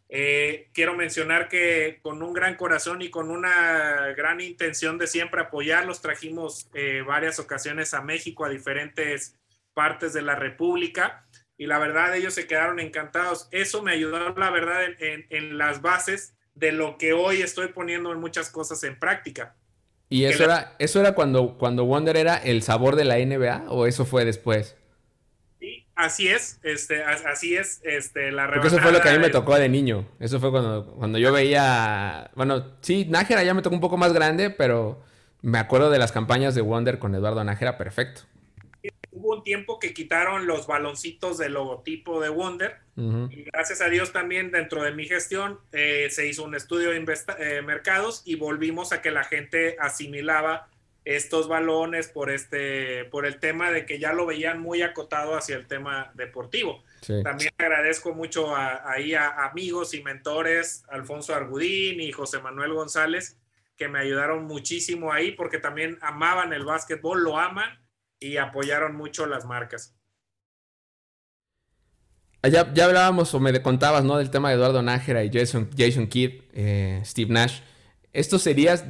[0.09, 5.43] Eh, quiero mencionar que con un gran corazón y con una gran intención de siempre
[5.43, 9.39] apoyarlos, trajimos eh, varias ocasiones a México, a diferentes
[9.75, 11.27] partes de la República
[11.63, 13.49] y la verdad ellos se quedaron encantados.
[13.53, 18.19] Eso me ayudó, la verdad, en, las bases de lo que hoy estoy poniendo en
[18.19, 19.55] muchas cosas en práctica.
[20.09, 23.87] ¿Y eso, era, eso era cuando, cuando Wonder era el sabor de la NBA o
[23.87, 24.77] eso fue después?
[25.61, 29.19] Sí, así es, este, así es, este, la Porque eso fue lo que a mí
[29.21, 30.09] me tocó de niño.
[30.19, 34.13] Eso fue cuando, cuando yo veía, bueno, sí, Nájera ya me tocó un poco más
[34.13, 35.03] grande, pero
[35.41, 38.23] me acuerdo de las campañas de Wonder con Eduardo Nájera, perfecto
[39.23, 44.13] hubo un tiempo que quitaron los baloncitos del logotipo de Wonder y gracias a Dios
[44.13, 46.97] también dentro de mi gestión eh, se hizo un estudio de
[47.39, 50.69] eh, mercados y volvimos a que la gente asimilaba
[51.05, 55.57] estos balones por este por el tema de que ya lo veían muy acotado hacia
[55.57, 56.83] el tema deportivo.
[57.25, 63.37] También agradezco mucho a, ahí a amigos y mentores, Alfonso Argudín y José Manuel González,
[63.77, 67.82] que me ayudaron muchísimo ahí porque también amaban el básquetbol, lo aman
[68.23, 69.95] y apoyaron mucho las marcas.
[72.43, 74.19] Ah, ya, ya hablábamos o me contabas, ¿no?
[74.19, 77.61] Del tema de Eduardo Nájera y Jason, Jason Kidd, eh, Steve Nash.
[78.13, 78.85] ¿Estos serías,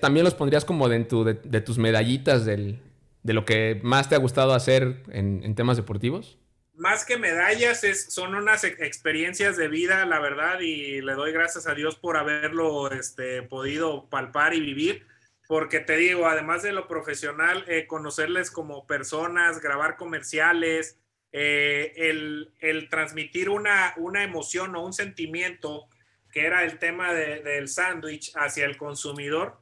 [0.00, 1.04] también los pondrías como de,
[1.42, 2.80] de tus medallitas del,
[3.22, 6.38] de lo que más te ha gustado hacer en, en temas deportivos?
[6.74, 11.66] Más que medallas, es, son unas experiencias de vida, la verdad, y le doy gracias
[11.66, 15.06] a Dios por haberlo este, podido palpar y vivir
[15.48, 20.98] porque te digo, además de lo profesional, eh, conocerles como personas, grabar comerciales,
[21.32, 25.88] eh, el, transmitir una, una, emoción o un sentimiento,
[26.30, 29.60] que era el tema del sándwich hacia el consumidor,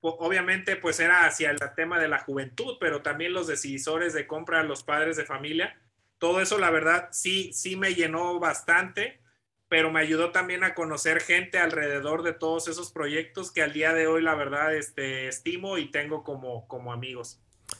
[0.00, 4.62] obviamente pues era hacia el tema de la juventud, pero también los decisores de compra,
[4.62, 5.78] los padres de familia,
[6.18, 9.19] todo eso la verdad sí, sí me llenó bastante
[9.70, 13.94] pero me ayudó también a conocer gente alrededor de todos esos proyectos que al día
[13.94, 17.38] de hoy la verdad este, estimo y tengo como, como amigos.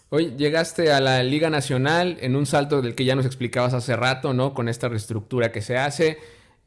[0.08, 3.96] Hoy llegaste a la Liga Nacional en un salto del que ya nos explicabas hace
[3.96, 4.54] rato, ¿no?
[4.54, 6.18] Con esta reestructura que se hace,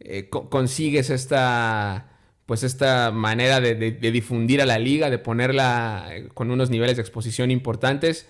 [0.01, 2.09] eh, consigues esta,
[2.45, 7.01] pues esta manera de, difundir a la liga, de ponerla eh, con unos niveles de
[7.01, 8.27] exposición importantes.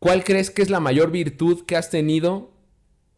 [0.00, 2.50] ¿Cuál crees que es la mayor virtud que has tenido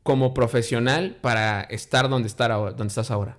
[0.02, 3.38] como profesional para estar donde, estar donde estás ahora?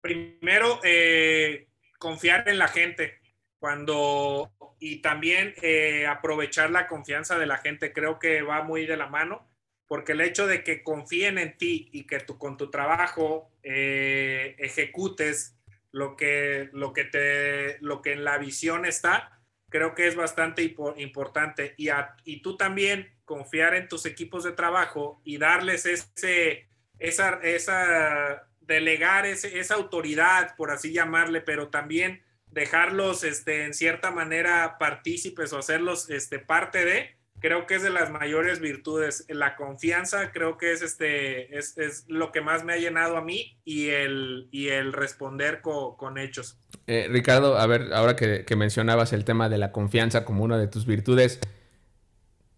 [0.00, 3.18] Primero, eh, confiar en la gente.
[3.58, 8.96] Cuando y también eh, aprovechar la confianza de la gente, creo que va muy de
[8.96, 9.46] la mano,
[9.86, 14.56] porque el hecho de que confíen en ti y que tú con tu trabajo eh,
[14.58, 15.58] ejecutes
[15.92, 20.62] lo que, lo, que te, lo que en la visión está, creo que es bastante
[20.96, 21.74] importante.
[21.76, 21.88] Y,
[22.24, 26.66] y tú también confiar en tus equipos de trabajo y darles ese,
[26.98, 34.10] esa, esa delegar ese, esa autoridad, por así llamarle, pero también dejarlos este, en cierta
[34.10, 39.26] manera partícipes o hacerlos este, parte de, creo que es de las mayores virtudes.
[39.28, 43.22] La confianza creo que es, este, es, es lo que más me ha llenado a
[43.22, 46.58] mí y el, y el responder con hechos.
[46.88, 50.66] Eh, Ricardo, a ver, ahora que, mencionabas el tema de la confianza como una de
[50.66, 51.38] tus virtudes,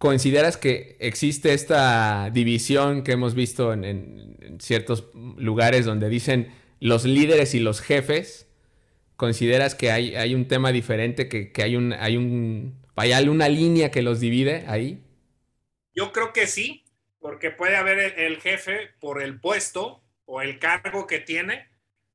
[0.02, 7.54] ¿consideras que existe esta división que hemos visto en, ciertos lugares donde dicen los líderes
[7.54, 8.48] y los jefes?
[9.14, 11.92] ¿Consideras que hay, un tema diferente, que, hay un...
[11.92, 15.04] Hay un ¿Hay una línea que los divide ahí?
[15.94, 16.84] Yo creo que sí,
[17.20, 21.68] porque puede haber el jefe por el puesto o el cargo que tiene,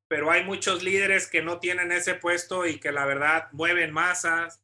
[0.08, 4.62] pero hay muchos líderes que no tienen ese puesto y que la verdad mueven masas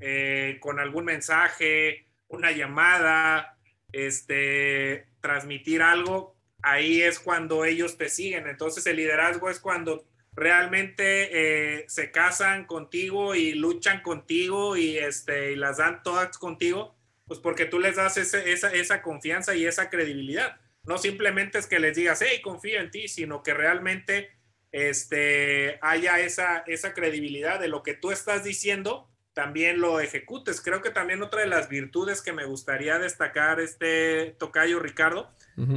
[0.00, 2.05] eh, con algún mensaje,
[2.36, 3.58] una llamada,
[3.92, 6.36] este, transmitir algo.
[6.62, 8.46] Ahí es cuando ellos te siguen.
[8.46, 15.52] Entonces el liderazgo es cuando realmente eh, se casan contigo y luchan contigo y, este,
[15.52, 16.94] y las dan todas contigo,
[17.26, 20.60] pues porque tú les das esa, esa confianza y esa credibilidad.
[20.84, 24.30] No simplemente es que les digas, hey, confío en ti, sino que realmente
[24.72, 30.62] este, haya esa, esa credibilidad de lo que tú estás diciendo, también lo ejecutes.
[30.62, 35.30] Creo que también otra de las virtudes que me gustaría destacar, este tocayo Ricardo,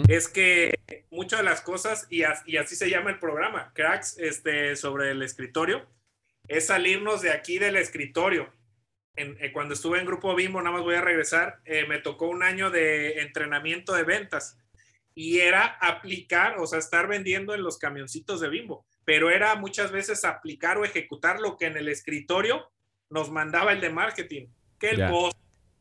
[0.08, 0.80] es que
[1.12, 5.86] muchas de las cosas, y, así se llama el programa, cracks, este, sobre el escritorio,
[6.48, 8.50] es salirnos de aquí del escritorio.
[9.17, 12.43] Eh, cuando estuve en Grupo Bimbo, nada más voy a regresar, eh, me tocó un
[12.43, 14.58] año de entrenamiento de ventas
[15.13, 19.91] y era aplicar, o sea, estar vendiendo en los camioncitos de Bimbo, pero era muchas
[19.91, 22.72] veces aplicar o ejecutar lo que en el escritorio
[23.10, 24.48] nos mandaba el de marketing,
[24.80, 25.38] que el post,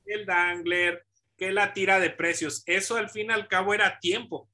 [0.06, 1.04] el dangler,
[1.36, 2.62] que la tira de precios.
[2.66, 4.50] Eso al fin y al cabo era tiempo.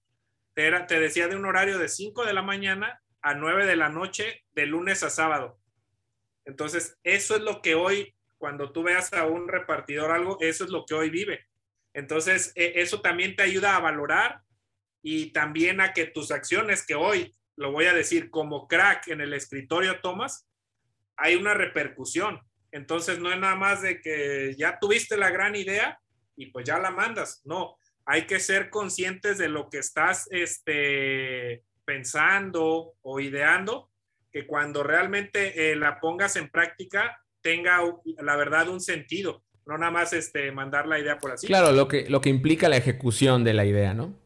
[0.54, 3.88] Era, te decía de un horario de 5 de la mañana a 9 de la
[3.88, 5.58] noche, de lunes a sábado.
[6.44, 10.70] Entonces, eso es lo que hoy, cuando tú veas a un repartidor algo, eso es
[10.70, 11.46] lo que hoy vive.
[11.94, 14.42] Entonces, e, eso también te ayuda a valorar
[15.02, 19.20] y también a que tus acciones que hoy, lo voy a decir, como crack en
[19.20, 20.46] el escritorio tomas,
[21.16, 22.40] hay una repercusión.
[22.74, 25.96] Entonces, no es nada más de que ya tuviste la gran idea
[26.37, 27.40] y pues ya la mandas.
[27.44, 33.92] No, hay que ser conscientes de lo que estás este, pensando o ideando,
[34.32, 37.78] que cuando realmente eh, la pongas en práctica tenga
[38.18, 41.46] la verdad un sentido, no nada más este, mandar la idea por así.
[41.46, 44.18] Claro, lo que, lo que implica la ejecución de la idea, ¿no?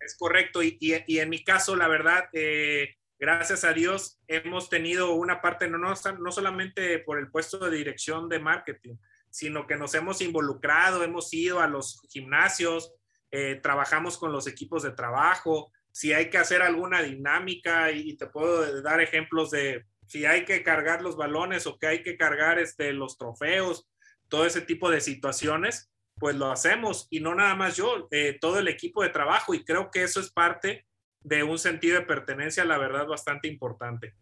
[0.00, 5.12] Es correcto, y, y, en mi caso, la verdad, eh, gracias a Dios, hemos tenido
[5.12, 8.96] una parte, no, no, no solamente por el puesto de dirección de marketing,
[9.30, 12.92] sino que nos hemos involucrado, hemos ido a los gimnasios,
[13.30, 18.26] eh, trabajamos con los equipos de trabajo, si hay que hacer alguna dinámica y, te
[18.26, 22.58] puedo dar ejemplos de si hay que cargar los balones o que hay que cargar
[22.58, 23.88] este, los trofeos,
[24.28, 27.06] todo ese tipo de situaciones, pues lo hacemos.
[27.08, 30.20] Y no nada más yo, eh, todo el equipo de trabajo y creo que eso
[30.20, 30.86] es parte
[31.26, 34.14] de un sentido de pertenencia, la verdad, bastante importante.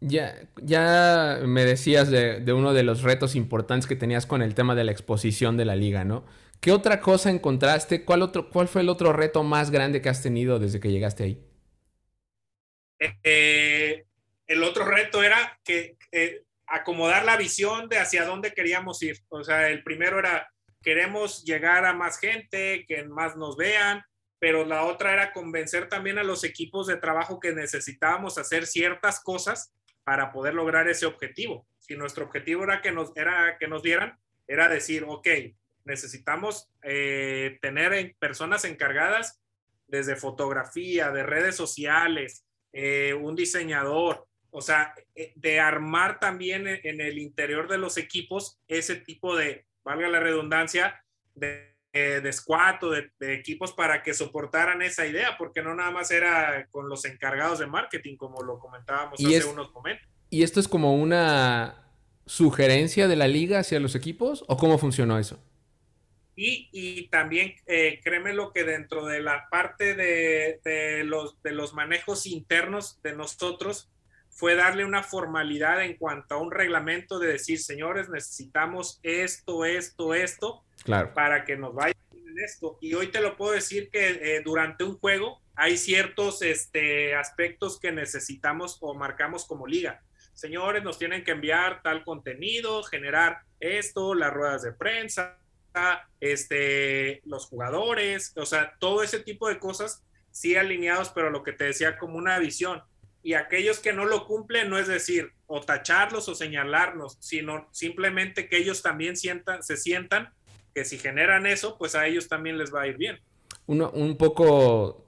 [0.00, 4.74] Ya, ya me decías de, uno de los retos importantes que tenías con el tema
[4.74, 6.24] de la exposición de la liga, ¿no?
[6.60, 8.06] ¿Qué otra cosa encontraste?
[8.06, 11.24] ¿Cuál, otro, cuál fue el otro reto más grande que has tenido desde que llegaste
[11.24, 11.44] ahí?
[13.22, 14.06] Eh,
[14.46, 19.18] el otro reto era que eh, acomodar la visión de hacia dónde queríamos ir.
[19.28, 20.50] O sea, el primero era,
[20.82, 24.02] queremos llegar a más gente, que más nos vean,
[24.40, 29.20] pero la otra era convencer también a los equipos de trabajo que necesitábamos hacer ciertas
[29.20, 29.72] cosas
[30.02, 31.66] para poder lograr ese objetivo.
[31.78, 35.28] Si nuestro objetivo era que nos, era que nos dieran, era decir, ok,
[35.84, 39.40] necesitamos eh, tener personas encargadas
[39.86, 47.00] desde fotografía, de redes sociales, eh, un diseñador, o sea, eh, de armar también en
[47.00, 52.82] el interior de los equipos ese tipo de, valga la redundancia, de eh, de squat
[52.84, 57.04] o de, equipos para que soportaran esa idea, porque no nada más era con los
[57.04, 60.06] encargados de marketing, como lo comentábamos hace unos momentos.
[60.28, 61.82] ¿Y esto es como una
[62.26, 65.42] sugerencia de la liga hacia los equipos o cómo funcionó eso?
[66.36, 71.50] Y, y también eh, créeme lo que dentro de la parte de, de, los, de
[71.50, 73.90] los manejos internos de nosotros
[74.30, 80.14] fue darle una formalidad en cuanto a un reglamento de decir, señores, necesitamos esto, esto,
[80.14, 81.12] esto, claro.
[81.14, 82.78] para que nos vaya en esto.
[82.80, 87.78] Y hoy te lo puedo decir que eh, durante un juego hay ciertos este, aspectos
[87.78, 90.02] que necesitamos o marcamos como liga.
[90.32, 95.38] Señores, nos tienen que enviar tal contenido, generar esto, las ruedas de prensa,
[96.18, 101.52] este, los jugadores, o sea, todo ese tipo de cosas sí alineados, pero lo que
[101.52, 102.82] te decía como una visión.
[103.22, 108.48] Y aquellos que no lo cumplen no es decir o tacharlos o señalarnos, sino simplemente
[108.48, 110.32] que ellos también sientan, se sientan
[110.74, 113.18] que si generan eso, pues a ellos también les va a ir bien.
[113.66, 115.06] Uno, un poco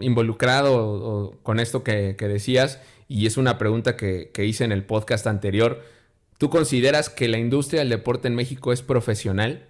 [0.00, 5.84] involucrado con esto que, decías, y es una pregunta que, hice en el podcast anterior.
[6.38, 9.68] ¿Tú consideras que la industria del deporte en México es profesional?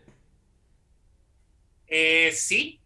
[1.88, 2.80] Eh, sí,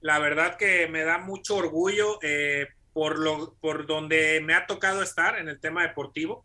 [0.00, 5.02] la verdad que me da mucho orgullo eh, por, lo, por donde me ha tocado
[5.02, 6.44] estar en el tema deportivo.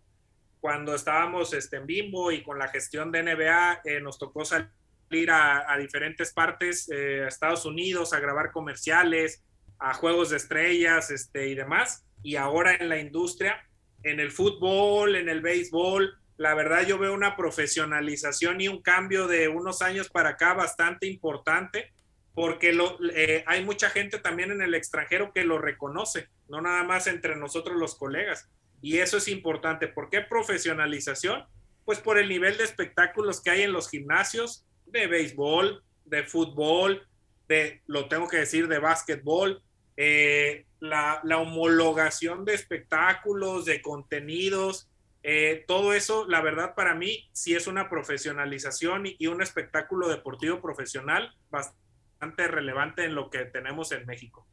[0.67, 5.31] Cuando estábamos este, en Bimbo y con la gestión de NBA, eh, nos tocó salir
[5.31, 9.45] a, diferentes partes, eh, a Estados Unidos, a grabar comerciales,
[9.79, 12.05] a juegos de estrellas este, y demás.
[12.21, 13.65] Y ahora en la industria,
[14.03, 19.27] en el fútbol, en el béisbol, la verdad yo veo una profesionalización y un cambio
[19.27, 21.93] de unos años para acá bastante importante
[22.33, 26.83] porque lo, eh, hay mucha gente también en el extranjero que lo reconoce, no nada
[26.83, 28.49] más entre nosotros los colegas.
[28.81, 29.87] Y eso es importante.
[29.87, 31.45] ¿Por qué profesionalización?
[31.85, 37.07] Pues por el nivel de espectáculos que hay en los gimnasios de béisbol, de fútbol,
[37.47, 39.61] de, lo tengo que decir, de básquetbol,
[39.95, 44.89] eh, la, homologación de espectáculos, de contenidos,
[45.23, 50.07] eh, todo eso, la verdad, para mí sí es una profesionalización y, y un espectáculo
[50.07, 54.47] deportivo profesional bastante relevante en lo que tenemos en México.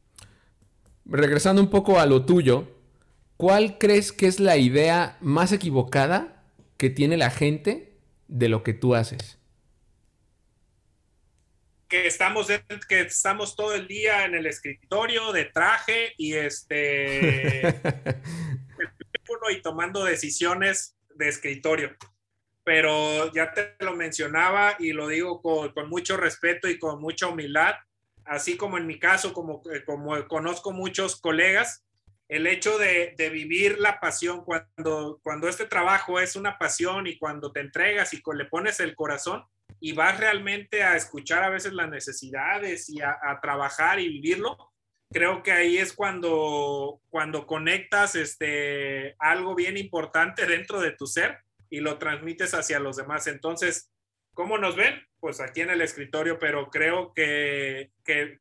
[1.05, 2.66] Regresando un poco a lo tuyo,
[3.37, 6.43] ¿cuál crees que es la idea más equivocada
[6.76, 7.97] que tiene la gente
[8.28, 9.39] de lo que tú haces?
[11.89, 12.49] Que estamos,
[12.89, 17.62] que estamos todo el día en el escritorio de traje y este
[19.51, 21.95] y tomando decisiones de escritorio
[22.64, 27.74] pero ya te lo mencionaba y lo digo con, mucho respeto y con mucha humildad,
[28.24, 31.85] así como en mi caso, como, como conozco muchos colegas,
[32.29, 37.53] el hecho de, vivir la pasión, cuando, cuando este trabajo es una pasión y cuando
[37.53, 39.45] te entregas y le pones el corazón
[39.81, 44.57] y vas realmente a escuchar a veces las necesidades y a, trabajar y vivirlo,
[45.12, 51.39] creo que ahí es cuando, cuando conectas este, algo bien importante dentro de tu ser
[51.68, 53.27] y lo transmites hacia los demás.
[53.27, 53.93] Entonces,
[54.33, 54.95] ¿cómo nos ven?
[55.20, 57.91] Pues aquí en el escritorio, pero creo que,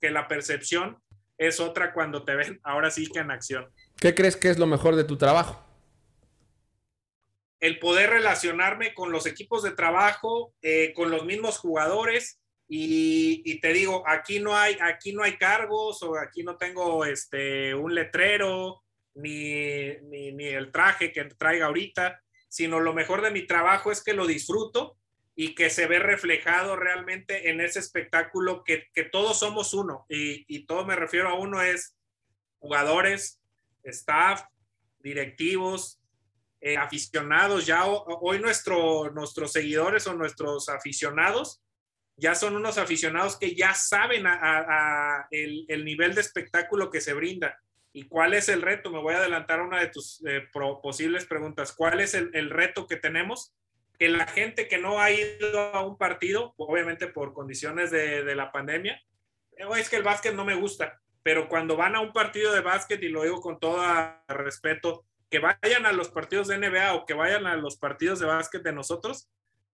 [0.02, 1.03] la percepción
[1.48, 3.70] es otra cuando te ven ahora sí que en acción.
[3.98, 5.64] ¿Qué crees que es lo mejor de tu trabajo?
[7.60, 13.72] El poder relacionarme con los equipos de trabajo, eh, con los mismos jugadores y, te
[13.72, 18.84] digo, aquí no hay, aquí no hay cargos o aquí no tengo este, un letrero
[19.16, 22.20] ni, ni el traje que traiga ahorita
[22.54, 24.96] sino lo mejor de mi trabajo es que lo disfruto
[25.36, 30.06] y que se ve reflejado realmente en ese espectáculo que, todos somos uno.
[30.10, 31.96] Y, todo me refiero a uno es
[32.60, 33.42] jugadores,
[33.84, 34.44] staff,
[35.00, 36.00] directivos,
[36.62, 37.66] eh, aficionados.
[37.66, 41.62] Ya hoy nuestro, nuestros seguidores o nuestros aficionados
[42.16, 44.26] ya son unos aficionados que ya saben
[45.32, 47.60] el, el nivel de espectáculo que se brinda.
[47.96, 48.90] ¿Y cuál es el reto?
[48.90, 50.50] Me voy a adelantar a una de tus eh,
[50.82, 51.74] posibles preguntas.
[51.74, 53.54] ¿Cuál es el, reto que tenemos?
[53.98, 58.52] Que la gente que no ha ido a un partido, obviamente por condiciones de, la
[58.52, 59.02] pandemia,
[59.58, 62.62] eh, es que el básquet no me gusta, pero cuando van a un partido de
[62.62, 63.82] básquet, y lo digo con todo
[64.28, 68.28] respeto, que vayan a los partidos de NBA o que vayan a los partidos de
[68.28, 69.30] básquet de nosotros,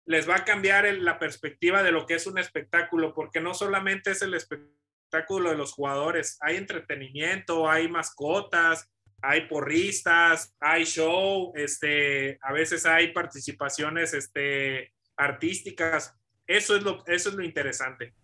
[0.04, 4.12] les va a cambiar la perspectiva de lo que es un espectáculo, porque no solamente
[4.12, 6.38] es el espectáculo de los jugadores.
[6.40, 8.90] Hay entretenimiento, hay mascotas,
[9.22, 16.14] hay porristas, hay show, este, a veces hay participaciones este, artísticas.
[16.46, 18.14] Eso es, lo, eso es lo interesante.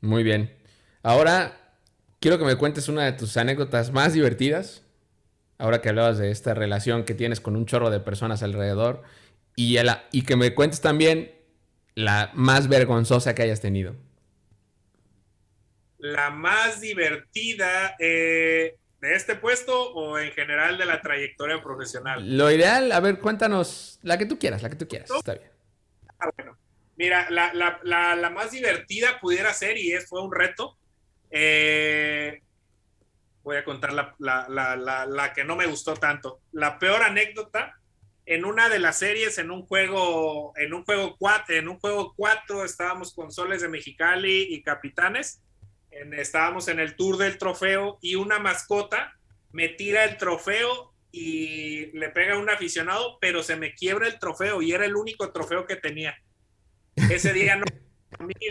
[0.00, 0.54] Muy bien.
[1.02, 1.76] Ahora
[2.20, 4.84] quiero que me cuentes una de tus anécdotas más divertidas.
[5.58, 9.02] Ahora que hablabas de esta relación que tienes con un chorro de personas alrededor.
[9.56, 9.76] Y,
[10.12, 11.32] y que me cuentes también
[11.94, 13.94] la más vergonzosa que hayas tenido
[16.04, 22.36] la más divertida eh, de este puesto o en general de la trayectoria profesional?
[22.36, 25.50] Lo ideal, a ver, cuéntanos la que tú quieras, la que tú quieras, está bien.
[26.18, 26.56] Ah, bueno.
[26.96, 30.78] Mira, la, más divertida pudiera ser, y es, fue un reto,
[31.30, 32.40] eh,
[33.42, 36.40] voy a contar la, la, que no me gustó tanto.
[36.52, 37.74] La peor anécdota,
[38.24, 42.14] en una de las series, en un juego, en un juego cuatro, en un juego
[42.16, 45.42] cuatro, estábamos con Soles de Mexicali y Capitanes,
[46.12, 49.14] estábamos en el tour del trofeo y una mascota
[49.52, 54.18] me tira el trofeo y le pega a un aficionado, pero se me quiebra el
[54.18, 56.16] trofeo y era el único trofeo que tenía.
[56.96, 57.64] Ese día no,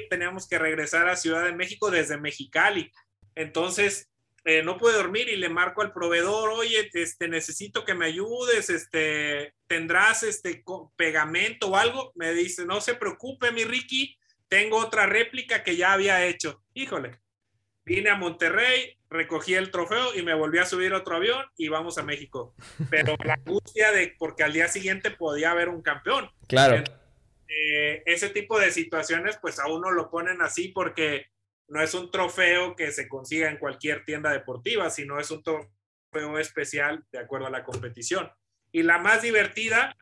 [0.10, 2.90] teníamos que regresar a Ciudad de México desde Mexicali.
[3.36, 4.10] Entonces,
[4.46, 8.70] eh, no pude dormir y le marco al proveedor, oye, este, necesito que me ayudes,
[8.70, 10.64] este, tendrás este
[10.96, 12.14] pegamento o algo.
[12.16, 14.18] Me dice, no se preocupe, mi Ricky,
[14.48, 16.64] tengo otra réplica que ya había hecho.
[16.74, 17.23] Híjole,
[17.86, 21.98] vine a Monterrey, recogí el trofeo y me volví a subir otro avión y vamos
[21.98, 22.56] a México.
[22.90, 26.30] Pero la angustia de, porque al día siguiente podía haber un campeón.
[26.48, 26.84] Claro.
[27.48, 31.28] Eh, ese tipo de situaciones, pues a uno lo ponen así porque
[31.68, 36.40] no es un trofeo que se consiga en cualquier tienda deportiva, sino es un trofeo
[36.40, 38.32] especial de acuerdo a la competición.
[38.72, 39.96] Y la más divertida,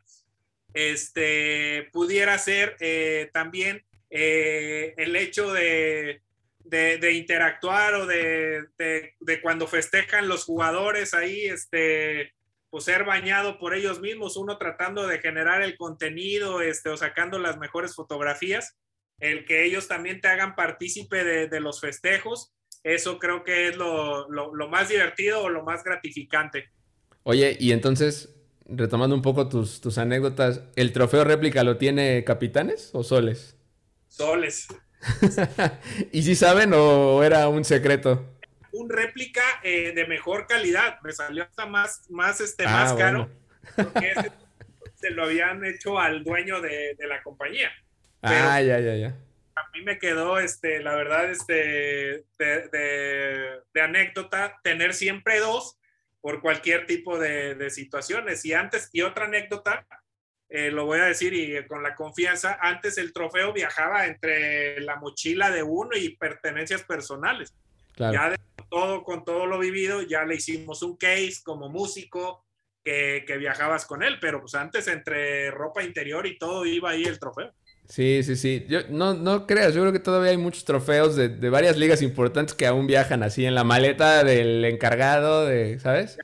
[0.72, 6.22] este, pudiera ser eh, también eh, el hecho de,
[6.64, 12.32] de, interactuar o de, de, cuando festejan los jugadores ahí, este,
[12.70, 17.38] pues ser bañado por ellos mismos, uno tratando de generar el contenido este, o sacando
[17.38, 18.76] las mejores fotografías,
[19.18, 22.52] el que ellos también te hagan partícipe de, los festejos,
[22.82, 26.70] eso creo que es lo, lo, lo, más divertido o lo más gratificante.
[27.22, 28.34] Oye, y entonces,
[28.66, 33.56] retomando un poco tus, tus anécdotas, ¿el trofeo réplica lo tiene Capitanes o Soles?
[34.08, 34.66] Soles.
[36.12, 38.24] ¿Y si saben o era un secreto?
[38.72, 41.00] Un réplica eh, de mejor calidad.
[41.02, 43.28] Me salió hasta más, más, este, ah, más caro.
[43.76, 44.14] Porque
[44.96, 47.70] se lo habían hecho al dueño de, la compañía.
[48.22, 49.16] ah, ya, ya, ya.
[49.54, 55.76] A mí me quedó, este, la verdad, este, de, de, anécdota, tener siempre dos
[56.22, 58.44] por cualquier tipo de, de situaciones.
[58.46, 59.86] Y antes, y otra anécdota,
[60.54, 64.96] eh, lo voy a decir y con la confianza, antes el trofeo viajaba entre la
[64.96, 67.54] mochila de uno y pertenencias personales.
[67.96, 68.36] Ya de
[68.68, 72.44] todo, con todo lo vivido, ya le hicimos un case como músico
[72.84, 77.04] que, que, viajabas con él, pero pues antes entre ropa interior y todo iba ahí
[77.04, 77.50] el trofeo.
[77.88, 78.66] Sí, sí, sí.
[78.68, 82.02] Yo, no, no creas, yo creo que todavía hay muchos trofeos de, de varias ligas
[82.02, 86.18] importantes que aún viajan así en la maleta del encargado, de, ¿sabes?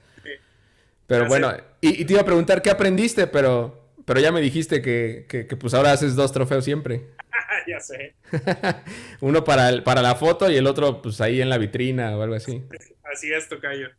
[1.07, 1.51] Pero bueno,
[1.81, 5.45] y, y, te iba a preguntar qué aprendiste, pero pero ya me dijiste que, que,
[5.45, 7.11] pues ahora haces dos trofeos siempre.
[7.69, 8.15] ya sé.
[9.21, 12.35] Uno para, para la foto y el otro pues ahí en la vitrina o algo
[12.35, 12.65] así.
[13.05, 13.91] Así es, Tocayo.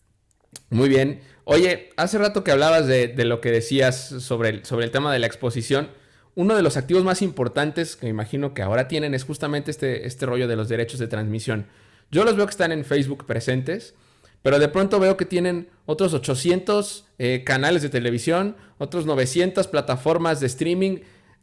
[0.71, 1.21] Muy bien.
[1.43, 5.13] Oye, hace rato que hablabas de, de lo que decías sobre el, sobre el tema
[5.13, 5.91] de la exposición.
[6.33, 10.07] Uno de los activos más importantes que me imagino que ahora tienen es justamente este,
[10.07, 11.67] este rollo de los derechos de transmisión.
[12.09, 13.93] Yo los veo que están en Facebook presentes.
[14.41, 20.39] Pero de pronto veo que tienen otros 800 eh, canales de televisión, otros 900 plataformas
[20.39, 20.99] de streaming.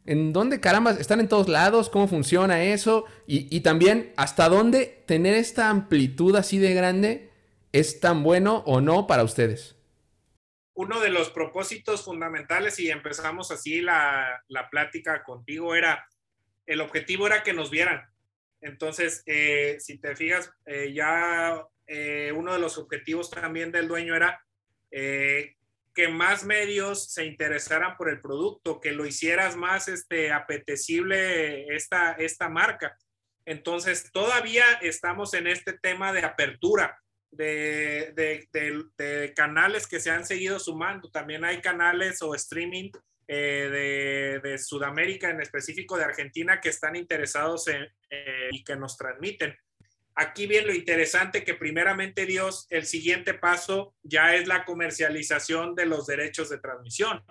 [0.06, 1.90] ¿En dónde caramba están en todos lados?
[1.90, 3.04] ¿Cómo funciona eso?
[3.26, 7.30] Y, también, ¿hasta dónde tener esta amplitud así de grande
[7.72, 9.76] es tan bueno o no para ustedes?
[10.74, 16.06] Uno de los propósitos fundamentales, y empezamos así la, la plática contigo, era,
[16.66, 18.02] el objetivo era que nos vieran.
[18.60, 24.16] Entonces, eh, si te fijas, eh, ya eh, uno de los objetivos también del dueño
[24.16, 24.44] era
[24.90, 25.54] eh,
[25.94, 32.12] que más medios se interesaran por el producto, que lo hicieras más este, apetecible esta,
[32.12, 32.96] esta marca.
[33.44, 38.44] Entonces, todavía estamos en este tema de apertura de,
[39.34, 41.10] canales que se han seguido sumando.
[41.10, 42.90] También hay canales o streaming
[43.28, 47.66] eh, de, Sudamérica, en específico de Argentina, que están interesados
[48.50, 49.56] y que nos transmiten.
[50.18, 55.84] Aquí viene lo interesante que primeramente Dios, el siguiente paso ya es la comercialización de
[55.84, 57.22] los derechos de transmisión.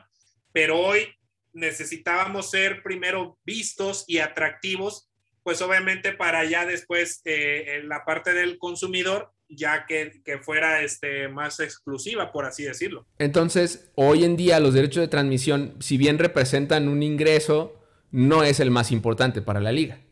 [0.54, 1.08] Pero hoy
[1.52, 5.10] necesitábamos ser primero vistos y atractivos,
[5.42, 11.28] pues obviamente para ya después eh, la parte del consumidor, ya que, que, fuera este,
[11.28, 13.08] más exclusiva, por así decirlo.
[13.18, 17.82] Entonces, hoy en día los derechos de transmisión, si bien representan un ingreso,
[18.12, 20.05] no es el más importante para la liga.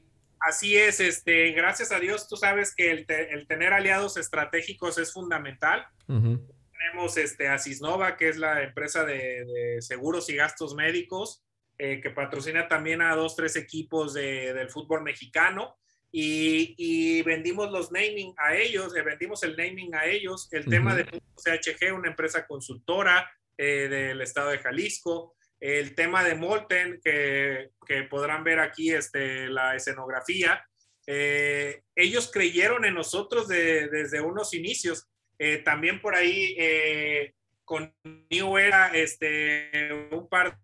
[0.43, 5.87] Así es, este, gracias a Dios, tú sabes que el, tener aliados estratégicos es fundamental.
[6.05, 11.45] Tenemos este, a Cisnova, que es la empresa de, seguros y gastos médicos,
[11.77, 15.77] eh, que patrocina también a dos, tres equipos del fútbol mexicano.
[16.11, 20.49] Y, vendimos los naming a ellos, eh, vendimos el naming a ellos.
[20.51, 26.35] El tema de CHG, una empresa consultora eh, del estado de Jalisco el tema de
[26.35, 27.69] Molten, que,
[28.09, 30.61] podrán ver aquí este, la escenografía.
[31.07, 35.07] Eh, ellos creyeron en nosotros desde unos inicios.
[35.39, 37.33] Eh, también por ahí eh,
[37.63, 37.95] con
[38.29, 40.59] New Era, este, un par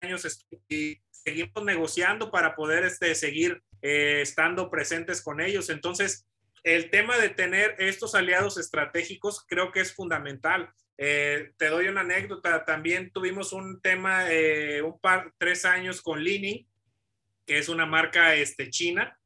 [0.00, 5.68] de años y seguimos negociando para poder este, seguir estando presentes con ellos.
[5.68, 6.26] Entonces,
[6.62, 10.72] el tema de tener estos aliados estratégicos creo que es fundamental.
[11.00, 16.22] Eh, te doy una anécdota, también tuvimos un tema, eh, un par, tres años con
[16.22, 16.68] Lini,
[17.46, 19.16] que es una marca este, china.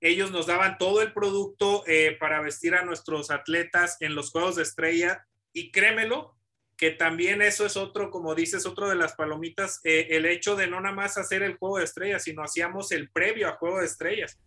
[0.00, 4.54] Ellos nos daban todo el producto eh, para vestir a nuestros atletas en los Juegos
[4.54, 6.36] de Estrella y créemelo,
[6.76, 10.80] que también eso es otro, como dices, otro de las palomitas, el hecho de no
[10.80, 14.38] nada más hacer el juego de estrellas, sino hacíamos el previo a juego de estrellas.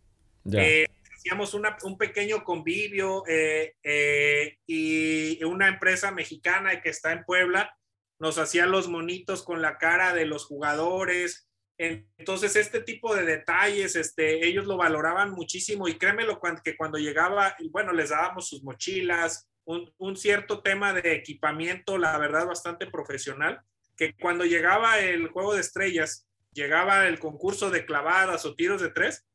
[1.19, 7.75] Eh, hacíamos un pequeño convivio eh, y una empresa mexicana que está en Puebla
[8.19, 11.47] nos hacía los monitos con la cara de los jugadores.
[11.77, 17.55] Entonces, este tipo de detalles, este, ellos lo valoraban muchísimo y créemelo que cuando llegaba,
[17.71, 23.61] bueno, les dábamos sus mochilas, un, cierto tema de equipamiento, la verdad, bastante profesional,
[23.95, 28.89] que cuando llegaba el juego de estrellas, llegaba el concurso de clavadas o tiros de
[28.89, 29.25] tres,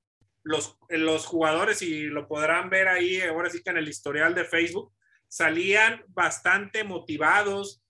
[0.44, 4.44] los, los jugadores, y lo podrán ver ahí, ahora sí que en el historial de
[4.44, 4.92] Facebook,
[5.26, 7.82] salían bastante motivados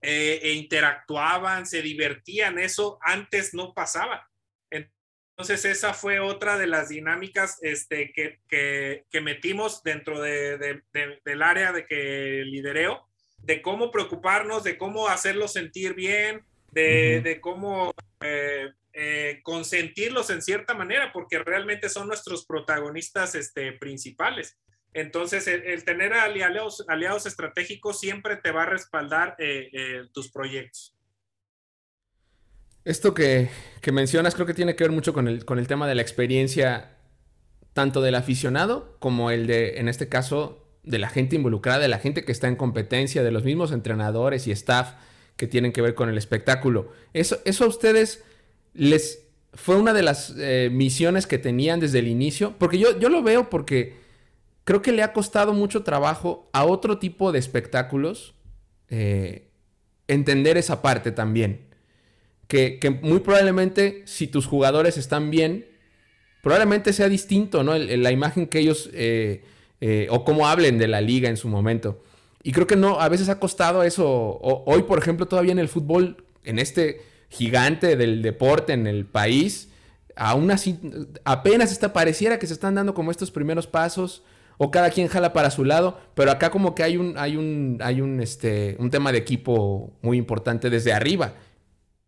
[0.00, 4.28] eh, e interactuaban, se divertían, eso antes no pasaba.
[4.70, 10.82] Entonces, esa fue otra de las dinámicas este, que, que, metimos dentro de,
[11.24, 13.06] del área de que lidereo,
[13.38, 20.42] de cómo preocuparnos, de cómo hacerlos sentir bien, de, de cómo eh, eh, consentirlos en
[20.42, 24.58] cierta manera, porque realmente son nuestros protagonistas este, principales.
[24.92, 29.70] Entonces, el, tener aliados, aliados, estratégicos siempre te va a respaldar eh,
[30.12, 30.96] tus proyectos.
[32.84, 33.50] Esto que,
[33.92, 36.96] mencionas creo que tiene que ver mucho con el, con el tema de la experiencia
[37.74, 42.00] tanto del aficionado como el de, en este caso, de la gente involucrada, de la
[42.00, 44.94] gente que está en competencia, de los mismos entrenadores y staff
[45.36, 46.90] que tienen que ver con el espectáculo.
[47.12, 48.24] Eso, eso a ustedes
[48.78, 49.24] les
[49.54, 53.22] fue una de las eh, misiones que tenían desde el inicio, porque yo, yo lo
[53.22, 53.96] veo porque
[54.64, 58.34] creo que le ha costado mucho trabajo a otro tipo de espectáculos
[58.88, 59.48] eh,
[60.06, 61.66] entender esa parte también
[62.46, 65.66] que, muy probablemente si tus jugadores están bien,
[66.42, 67.76] probablemente sea distinto, ¿no?
[67.76, 69.42] la imagen que ellos eh,
[70.08, 72.00] o cómo hablen de la liga en su momento.
[72.42, 74.38] Y creo que no, a veces ha costado eso.
[74.40, 79.70] hoy, por ejemplo, todavía en el fútbol, en este gigante del deporte en el país,
[80.16, 80.78] aún así,
[81.24, 84.22] apenas está, pareciera que se están dando como estos primeros pasos
[84.58, 87.78] o cada quien jala para su lado, pero acá como que hay un, hay un,
[87.80, 91.34] hay un, este, un tema de equipo muy importante desde arriba.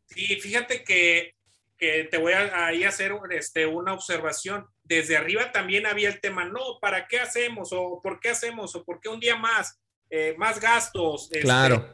[0.07, 1.37] Sí, fíjate que,
[1.79, 4.67] te voy a ahí hacer este, una observación.
[4.83, 7.73] Desde arriba también había el tema, no, ¿para qué hacemos?
[7.73, 8.75] ¿O por qué hacemos?
[8.75, 9.81] ¿O por qué un día más?
[10.11, 11.31] Eh, más gastos.
[11.31, 11.89] Este, claro.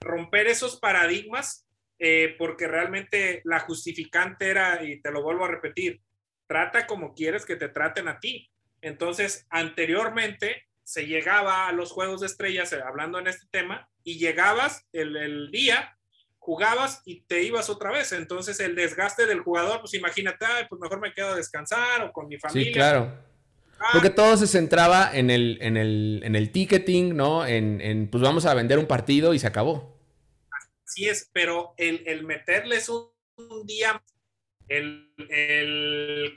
[0.00, 1.63] romper esos paradigmas,
[1.98, 6.00] eh, porque realmente la justificante era, y te lo vuelvo a repetir,
[6.46, 8.50] trata como quieres que te traten a ti.
[8.80, 14.18] Entonces, anteriormente se llegaba a los Juegos de Estrellas, eh, hablando en este tema, y
[14.18, 15.96] llegabas el, el día
[16.44, 18.12] jugabas y te ibas otra vez.
[18.12, 22.28] Entonces el desgaste del jugador, pues imagínate, pues mejor me quedo a descansar o con
[22.28, 22.66] mi familia.
[22.66, 23.14] Sí, claro.
[23.80, 23.88] Ah.
[23.92, 27.46] Porque todo se centraba en el, en el, en el ticketing, ¿no?
[27.46, 29.93] En, pues vamos a vender un partido y se acabó.
[30.86, 33.10] Así es, pero el, el meterles un,
[33.66, 34.02] día,
[34.68, 36.34] el, el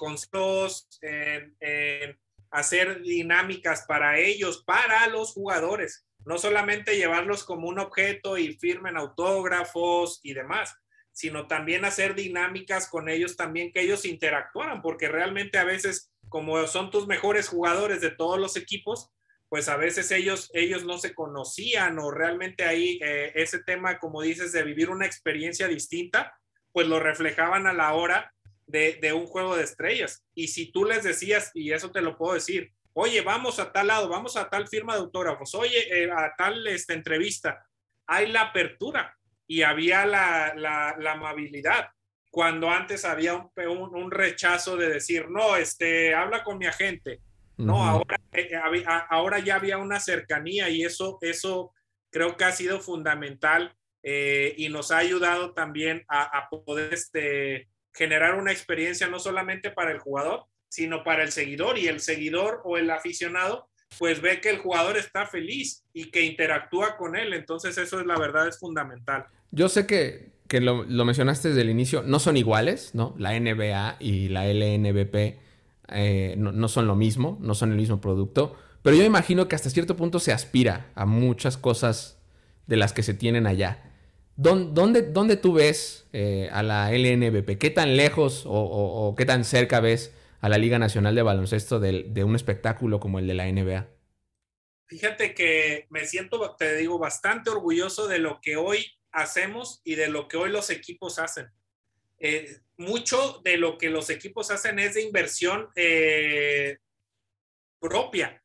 [1.02, 2.20] en
[2.50, 8.98] hacer dinámicas para ellos, para los jugadores, no solamente llevarlos como un objeto y firmen
[8.98, 10.76] autógrafos y demás,
[11.12, 16.66] sino también hacer dinámicas con ellos también, que ellos interactuaran, porque realmente a veces, como
[16.68, 19.10] son tus mejores jugadores de todos los equipos,
[19.50, 24.22] pues a veces ellos, ellos no se conocían o realmente ahí eh, ese tema, como
[24.22, 26.38] dices, de vivir una experiencia distinta,
[26.72, 28.34] pues lo reflejaban a la hora
[28.66, 30.26] de, de un juego de estrellas.
[30.36, 33.88] Y si tú les decías, y eso te lo puedo decir, oye, vamos a tal
[33.88, 37.64] lado, vamos a tal firma de autógrafos, oye, eh, a tal esta entrevista,
[38.08, 41.90] hay la apertura y había la, la, amabilidad.
[42.32, 47.22] Cuando antes había un, un, rechazo de decir, no, este, habla con mi agente.
[47.58, 48.52] No, ahora, eh,
[49.10, 51.74] ahora ya había una cercanía y eso, eso
[52.12, 57.68] creo que ha sido fundamental eh, y nos ha ayudado también a, a poder este,
[57.94, 62.62] generar una experiencia no solamente para el jugador, sino para el seguidor y el seguidor
[62.64, 67.34] o el aficionado pues ve que el jugador está feliz y que interactúa con él.
[67.34, 69.26] Entonces eso es la verdad, es fundamental.
[69.52, 73.16] Yo sé que, lo, mencionaste desde el inicio, no son iguales, ¿no?
[73.18, 75.40] La NBA y la LNBP
[75.90, 79.70] eh, no, son lo mismo, no son el mismo producto, pero yo imagino que hasta
[79.70, 82.22] cierto punto se aspira a muchas cosas
[82.68, 83.84] de las que se tienen allá.
[84.36, 87.58] ¿Dónde, dónde, tú ves eh, a la LNBP?
[87.58, 92.24] ¿Qué tan lejos o qué tan cerca ves a la Liga Nacional de Baloncesto de,
[92.24, 93.88] un espectáculo como el de la NBA?
[94.88, 100.08] Fíjate que me siento, te digo, bastante orgulloso de lo que hoy hacemos y de
[100.08, 101.48] lo que hoy los equipos hacen.
[102.20, 106.78] Eh, mucho de lo que los equipos hacen es de inversión eh,
[107.80, 108.42] propia.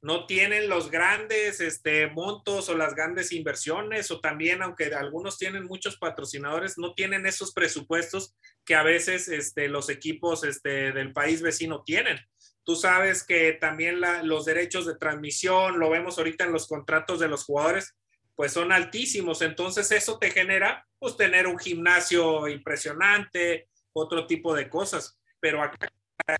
[0.00, 5.64] no tienen los grandes este, montos o las grandes inversiones, o también, aunque algunos tienen
[5.64, 11.42] muchos patrocinadores, no tienen esos presupuestos que a veces este, los equipos este, del país
[11.42, 12.18] vecino tienen.
[12.62, 17.28] Tú sabes que también los derechos de transmisión, lo vemos ahorita en los contratos de
[17.28, 17.96] los jugadores,
[18.38, 19.42] pues son altísimos.
[19.42, 25.18] Entonces eso te genera, pues, tener un gimnasio impresionante, otro tipo de cosas.
[25.40, 25.90] Pero acá,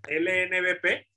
[0.07, 1.09] LNBP,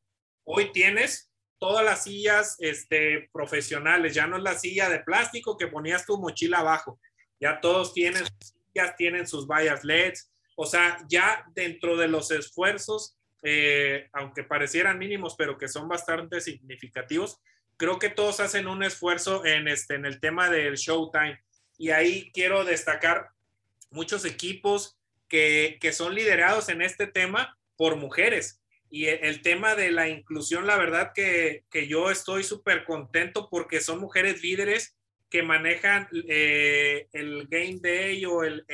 [0.44, 5.68] hoy tienes todas las sillas este, profesionales, ya no es la silla de plástico que
[5.68, 7.00] ponías tu mochila abajo,
[7.40, 12.32] ya todos tienen sus sillas, tienen sus vallas LEDs, o sea, ya dentro de los
[12.32, 17.40] esfuerzos, eh, aunque parecieran mínimos, pero que son bastante significativos,
[17.82, 21.42] creo que todos hacen un esfuerzo en, este, en el tema del Showtime.
[21.78, 23.32] Y ahí quiero destacar
[23.90, 28.62] muchos equipos que, que son liderados en este tema por mujeres
[28.94, 34.02] y el tema de la inclusión, la verdad que, yo estoy súper contento porque son
[34.02, 34.98] mujeres líderes
[35.30, 38.66] que manejan eh, el game day o el,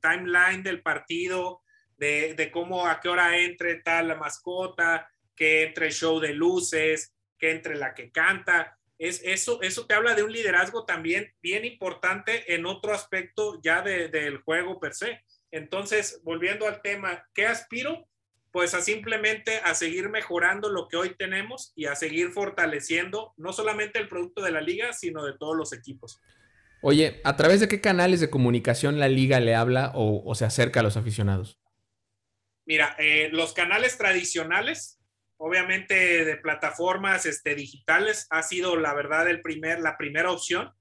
[0.00, 1.60] timeline del partido,
[1.96, 7.12] de, cómo a qué hora entre tal la mascota, que entre el show de luces,
[7.38, 8.78] que entre la que canta.
[8.98, 13.82] Es, eso, eso te habla de un liderazgo también bien importante en otro aspecto ya
[13.82, 15.22] del juego per se.
[15.50, 18.08] Entonces, volviendo al tema, ¿qué aspiro?
[18.50, 23.52] pues a simplemente a seguir mejorando lo que hoy tenemos y a seguir fortaleciendo no
[23.52, 26.20] solamente el producto de la liga, sino de todos los equipos.
[26.80, 30.80] Oye, ¿a través de qué canales de comunicación la liga le habla o, se acerca
[30.80, 31.58] a los aficionados?
[32.64, 34.97] Mira, eh, los canales tradicionales,
[35.38, 40.72] obviamente de plataformas este, digitales, ha sido la verdad el primer, la primera opción,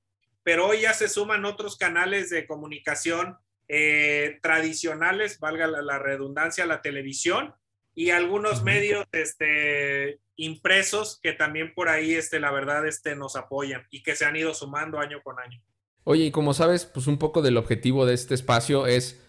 [0.43, 3.37] pero hoy ya se suman otros canales de comunicación
[3.69, 7.53] eh, tradicionales, valga la, redundancia, la televisión
[7.93, 13.85] y algunos medios este, impresos que también por ahí, este, la verdad, este, nos apoyan
[13.89, 15.61] y que se han ido sumando año con año.
[16.03, 19.21] Oye, y como sabes, pues un poco del objetivo de este espacio es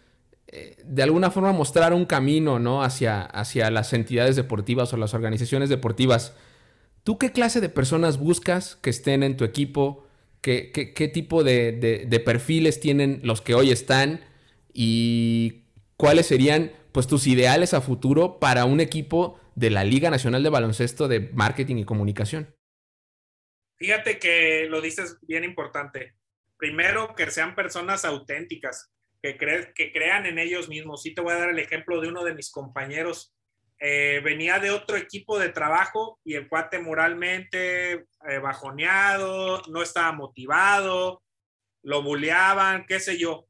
[0.85, 2.83] de alguna forma mostrar un camino, ¿no?
[2.83, 6.35] Hacia, hacia las entidades deportivas o las organizaciones deportivas.
[7.05, 10.07] ¿Tú qué clase de personas buscas que estén en tu equipo?
[10.41, 14.21] ¿Qué, qué, tipo de, de, perfiles tienen los que hoy están?
[14.81, 15.65] y
[15.97, 20.51] cuáles serían pues tus ideales a futuro para un equipo de la Liga Nacional de
[20.51, 22.55] Baloncesto de Marketing y Comunicación.
[23.77, 26.15] Fíjate que lo dices bien importante.
[26.57, 28.93] Primero, que sean personas auténticas,
[29.23, 29.37] que,
[29.75, 31.03] que crean en ellos mismos.
[31.03, 33.35] Sí te voy a dar el ejemplo de uno de mis compañeros.
[33.81, 40.11] Eh, venía de otro equipo de trabajo y el cuate moralmente eh, bajoneado, no estaba
[40.11, 41.23] motivado,
[41.85, 43.47] lo bulleaban, qué sé yo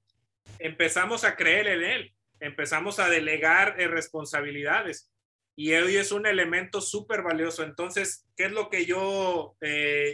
[0.59, 5.11] empezamos a creer en él, empezamos a delegar eh, responsabilidades
[5.57, 7.63] y hoy es un elemento súper valioso.
[7.63, 9.57] Entonces, ¿qué es lo que yo,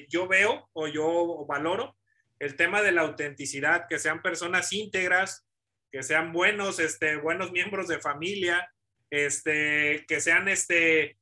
[0.09, 1.97] yo veo o yo valoro?
[2.39, 5.47] El tema de la autenticidad, que sean personas íntegras,
[5.91, 8.69] que sean buenos, este, buenos miembros de familia,
[9.11, 11.19] este, que sean este,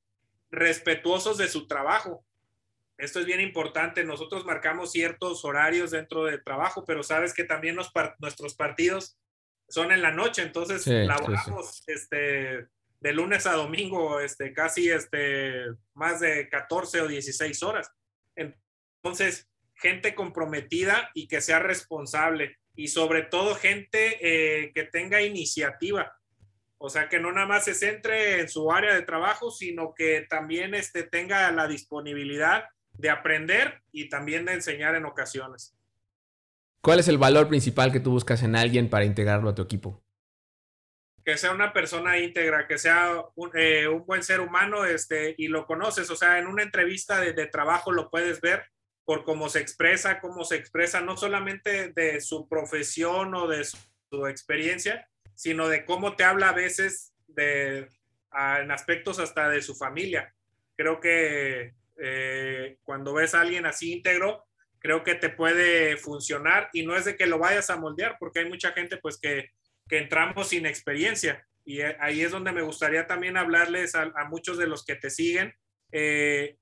[0.51, 2.25] respetuosos de su trabajo.
[2.97, 4.05] Esto es bien importante.
[4.05, 9.19] Nosotros marcamos ciertos horarios dentro del trabajo, pero sabes que también nuestros partidos
[9.69, 12.69] son en la noche, entonces laboramos Este,
[13.01, 17.91] de lunes a domingo, este, casi este, más de 14 o 16 horas.
[18.37, 19.49] Entonces,
[19.83, 26.17] gente comprometida y que sea responsable y sobre todo gente eh, que tenga iniciativa.
[26.79, 30.27] O sea, que no nada más se centre en su área de trabajo, sino que
[30.29, 35.77] también este, tenga la disponibilidad de aprender y también de enseñar en ocasiones.
[36.81, 40.03] ¿Cuál es el valor principal que tú buscas en alguien para integrarlo a tu equipo?
[41.25, 45.67] Que sea una persona íntegra, que sea un, eh, buen ser humano este, y lo
[45.67, 46.11] conoces.
[46.11, 48.65] O sea, en una entrevista de, trabajo lo puedes ver
[49.13, 54.27] por cómo se expresa, cómo se expresa, no solamente de su profesión o de su,
[54.27, 57.89] experiencia, sino de cómo te habla a veces de,
[58.61, 60.35] en aspectos hasta de su familia.
[60.79, 64.47] Creo que eh, cuando ves a alguien así íntegro,
[64.79, 68.39] creo que te puede funcionar y no es de que lo vayas a moldear, porque
[68.39, 69.51] hay mucha gente pues que,
[69.91, 74.57] que entramos sin experiencia y eh, ahí es donde me gustaría también hablarles a, muchos
[74.57, 75.53] de los que te siguen,
[75.91, 76.57] eh,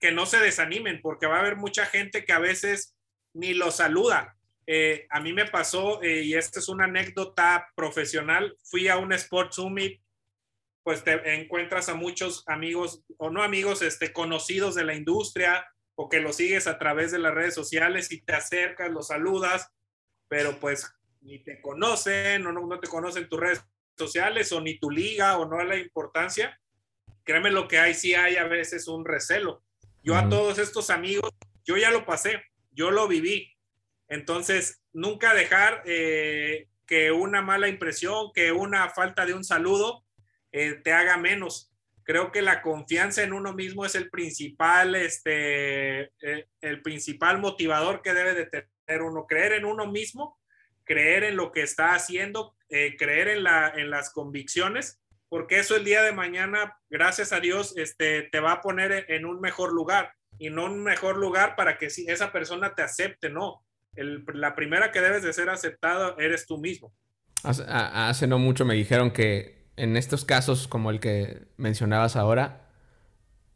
[0.00, 2.96] que no se desanimen, porque va a haber mucha gente que a veces
[3.34, 4.36] ni lo saluda.
[5.10, 10.00] a mí me pasó, y esta es una anécdota profesional, fui a un Sport Summit
[10.86, 15.66] pues te encuentras a muchos amigos o no amigos, este, conocidos de la industria
[15.96, 19.68] o que lo sigues a través de las redes sociales y te acercas, los saludas,
[20.28, 20.88] pero pues
[21.22, 23.64] ni te conocen o no, no te conocen tus redes
[23.98, 26.56] sociales o ni tu liga o no la importancia.
[27.24, 29.64] Créeme lo que hay, sí hay a veces un recelo.
[30.06, 31.32] Yo a todos estos amigos,
[31.64, 32.40] yo ya lo pasé,
[32.70, 33.52] yo lo viví.
[34.06, 40.04] Entonces, nunca dejar eh, que una mala impresión, que una falta de un saludo
[40.52, 41.72] eh, te haga menos.
[42.04, 48.00] Creo que la confianza en uno mismo es el principal, este, eh, el principal motivador
[48.00, 49.26] que debe de tener uno.
[49.26, 50.38] Creer en uno mismo,
[50.84, 55.84] creer en lo que está haciendo, creer en, la, en las convicciones, porque eso el
[55.84, 60.12] día de mañana, gracias a Dios, este, te va a poner en un mejor lugar
[60.38, 63.62] y no un mejor lugar para que si esa persona te acepte, no
[63.96, 66.92] la primera que debes de ser aceptado eres tú mismo.
[67.42, 72.68] Hace, no mucho me dijeron que en estos casos como el que mencionabas ahora,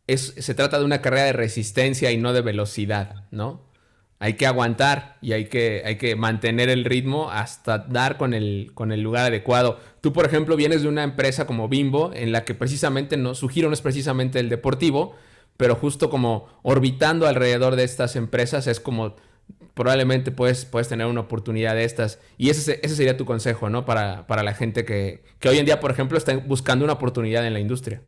[0.06, 3.69] es, se trata de una carrera de resistencia y no de velocidad, ¿no?
[4.20, 8.70] Hay que aguantar y hay que, hay que mantener el ritmo hasta dar con el,
[8.74, 9.80] con el lugar adecuado.
[10.00, 13.48] Tú, por ejemplo, vienes de una empresa como Bimbo, en la que precisamente no, su
[13.48, 15.16] giro no es precisamente el deportivo,
[15.56, 19.16] pero justo como orbitando alrededor de estas empresas es como
[19.74, 22.18] probablemente puedes, puedes tener una oportunidad de estas.
[22.36, 23.86] Y ese, ese sería tu consejo, ¿no?
[23.86, 27.46] Para, para la gente que, que, hoy en día, por ejemplo, está buscando una oportunidad
[27.46, 28.02] en la industria.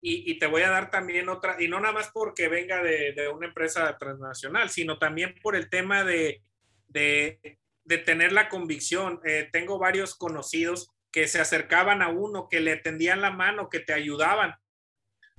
[0.00, 3.48] Y, te voy a dar también otra, y no nada más porque venga de, una
[3.48, 6.40] empresa transnacional, sino también por el tema de,
[6.86, 9.20] de, de tener la convicción.
[9.24, 13.80] Eh, tengo varios conocidos que se acercaban a uno, que le tendían la mano, que
[13.80, 14.54] te ayudaban.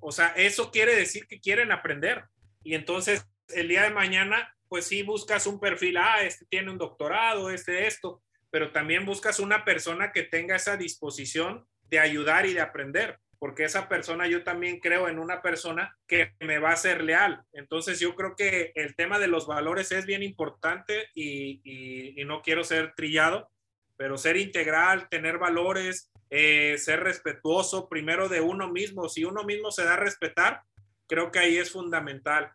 [0.01, 2.25] O sea, eso quiere decir que quieren aprender.
[2.61, 6.77] Y entonces el día de mañana pues sí buscas un perfil, ah, este tiene un
[6.77, 12.53] doctorado, este esto, pero también buscas una persona que tenga esa disposición de ayudar y
[12.53, 16.77] de aprender, porque esa persona yo también creo en una persona que me va a
[16.77, 17.41] ser leal.
[17.53, 22.63] Entonces yo creo que el tema de los valores es bien importante y, no quiero
[22.63, 23.49] ser trillado,
[23.97, 29.09] pero ser integral, tener valores, eh, ser respetuoso primero de uno mismo.
[29.09, 30.61] Si uno mismo se da a respetar,
[31.07, 32.51] creo que ahí es fundamental.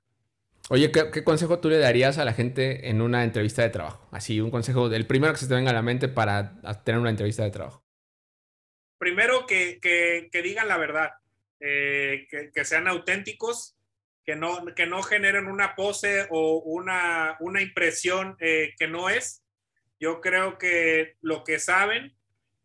[0.70, 4.07] Oye, ¿qué, consejo tú le darías a la gente en una entrevista de trabajo?
[4.12, 7.11] Así, un consejo, el primero que se te venga a la mente para tener una
[7.11, 7.84] entrevista de trabajo.
[9.05, 11.11] Primero, que, que, digan la verdad,
[11.61, 13.77] eh, que, sean auténticos,
[14.25, 19.45] que no, que no generen una pose o una, una impresión eh, que no es.
[20.01, 22.17] Yo creo que lo que saben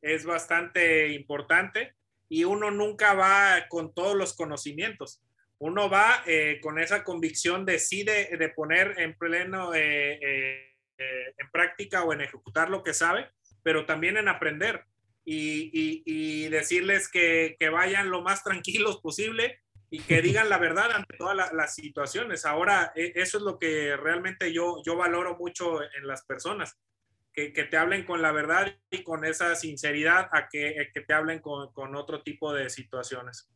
[0.02, 1.94] es bastante importante
[2.30, 5.22] y uno nunca va con todos los conocimientos
[5.60, 11.52] uno va eh, con esa convicción de sí de, poner en pleno, eh, eh, en
[11.52, 13.30] práctica o en ejecutar lo que sabe,
[13.62, 14.86] pero también en aprender
[15.32, 19.61] y, decirles que, vayan lo más tranquilos posible
[19.91, 22.45] y que digan la verdad ante todas las situaciones.
[22.45, 26.77] Ahora, e, eso es lo que realmente yo, yo valoro mucho en las personas.
[27.34, 31.71] Que, te hablen con la verdad y con esa sinceridad a que, te hablen con,
[31.71, 33.49] con otro tipo de situaciones.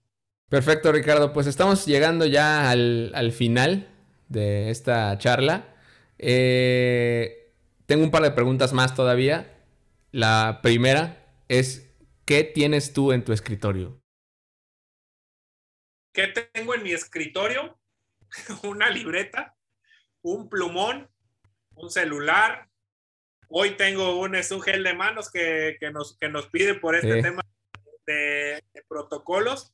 [0.48, 1.34] Perfecto, Ricardo.
[1.34, 3.90] Pues estamos llegando ya al, final
[4.30, 5.76] de esta charla.
[6.18, 7.52] Eh,
[7.86, 9.58] tengo un par de preguntas más todavía.
[10.12, 11.23] La primera
[11.60, 11.96] es,
[12.26, 14.02] ¿qué tienes tú en tu escritorio?
[16.14, 17.80] ¿Qué tengo en mi escritorio?
[18.64, 19.56] Una libreta,
[20.22, 21.10] un plumón,
[21.76, 22.70] un celular.
[23.50, 27.22] Hoy tengo un, es un gel de manos que, nos, que nos pide por este
[27.22, 27.42] tema
[28.06, 29.74] de protocolos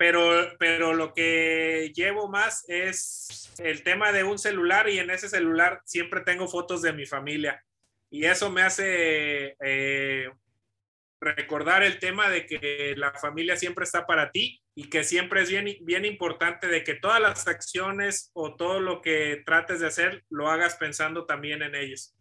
[0.00, 5.28] pero, pero lo que llevo más es el tema de un celular y en ese
[5.28, 7.62] celular siempre tengo fotos de mi familia.
[8.08, 10.30] Y eso me hace eh,
[11.20, 15.50] recordar el tema de que la familia siempre está para ti y que siempre es
[15.50, 20.24] bien, bien importante de que todas las acciones o todo lo que trates de hacer
[20.30, 22.14] lo hagas pensando también en ellos.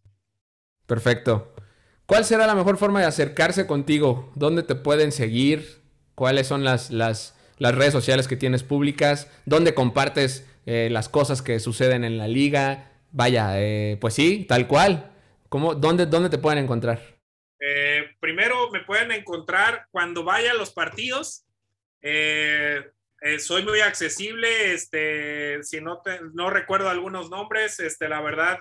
[0.86, 1.56] Perfecto.
[2.06, 4.32] ¿Cuál será la mejor forma de acercarse contigo?
[4.36, 5.82] ¿Dónde te pueden seguir?
[6.16, 11.42] ¿Cuáles son las, las las redes sociales que tienes públicas, dónde compartes eh, las cosas
[11.42, 12.92] que suceden en la liga.
[13.12, 15.12] Vaya, eh, pues sí, tal cual.
[15.50, 17.19] ¿Cómo, dónde, ¿Dónde te pueden encontrar?
[18.20, 21.46] Eh, primero me pueden encontrar cuando vaya a los partidos.
[23.40, 26.02] soy muy accesible, este, si no,
[26.34, 28.60] no recuerdo algunos nombres, este, la verdad,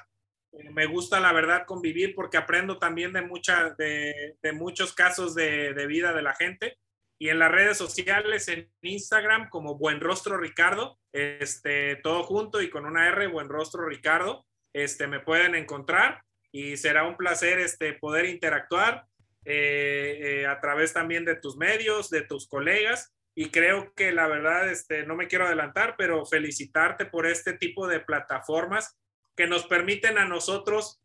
[0.73, 5.87] me gusta la verdad convivir porque aprendo también de, mucha, de muchos casos de, de,
[5.87, 6.79] vida de la gente
[7.19, 12.71] y en las redes sociales, en Instagram como Buen Rostro Ricardo, este, todo junto y
[12.71, 17.95] con una R, Buen Rostro Ricardo, este, me pueden encontrar y será un placer este,
[17.95, 19.05] poder interactuar
[19.51, 24.26] eh, eh, a través también de tus medios, de tus colegas y creo que la
[24.26, 28.99] verdad, este, no me quiero adelantar, pero felicitarte por este tipo de plataformas
[29.34, 31.01] que nos permiten a nosotros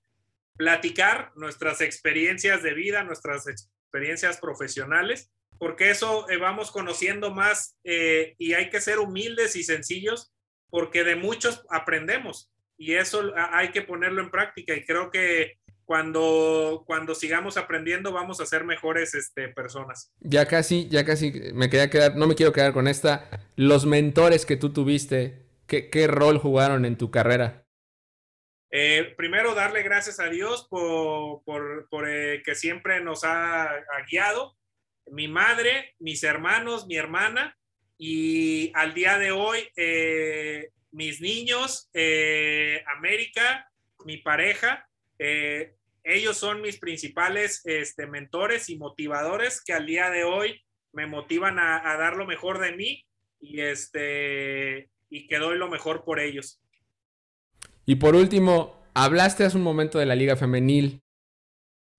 [0.58, 8.54] platicar nuestras experiencias de vida, nuestras experiencias profesionales porque eso eh, vamos conociendo más y
[8.54, 10.34] hay que ser humildes y sencillos
[10.70, 15.60] porque de muchos aprendemos y eso hay que ponerlo en práctica y creo que
[15.94, 20.12] cuando, cuando sigamos aprendiendo vamos a ser mejores este, personas.
[20.22, 23.30] Ya casi, ya casi me quería quedar, no me quiero quedar con esta.
[23.56, 27.68] Los mentores que tú tuviste, ¿qué, qué rol jugaron en tu carrera?
[28.72, 33.70] Eh, primero, darle gracias a Dios por, por, por eh, que siempre nos ha,
[34.10, 34.58] guiado.
[35.12, 37.56] Mi madre, mis hermanos, mi hermana
[38.00, 41.92] y al día de hoy eh, mis niños,
[42.98, 43.70] América,
[44.06, 44.90] mi pareja
[45.20, 51.08] eh, ellos son mis principales este, mentores y motivadores que al día de hoy me
[51.08, 53.06] motivan a, dar lo mejor de mí
[53.40, 56.62] y, este, y que doy lo mejor por ellos.
[57.86, 61.02] Y por último, hablaste hace un momento de la liga femenil.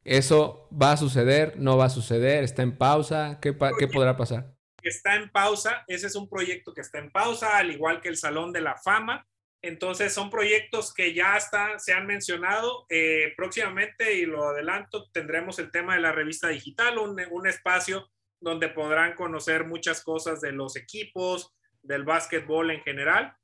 [0.05, 1.59] ¿Eso va a suceder?
[1.59, 2.45] ¿No va a suceder?
[2.45, 3.39] ¿Está en pausa?
[3.41, 4.55] ¿Qué, qué podrá pasar?
[4.83, 5.83] Está en pausa.
[5.89, 8.77] Ese es un proyecto que está en pausa, al igual que el Salón de la
[8.77, 9.27] Fama.
[9.67, 15.59] Entonces son proyectos que ya están, se han mencionado eh, próximamente y lo adelanto, tendremos
[15.59, 18.11] el tema de la revista digital, un, un, espacio
[18.41, 23.35] donde podrán conocer muchas cosas de los equipos, del básquetbol en general.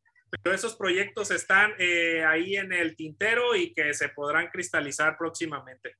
[0.42, 5.96] Pero esos proyectos están eh, ahí en el tintero y que se podrán cristalizar próximamente.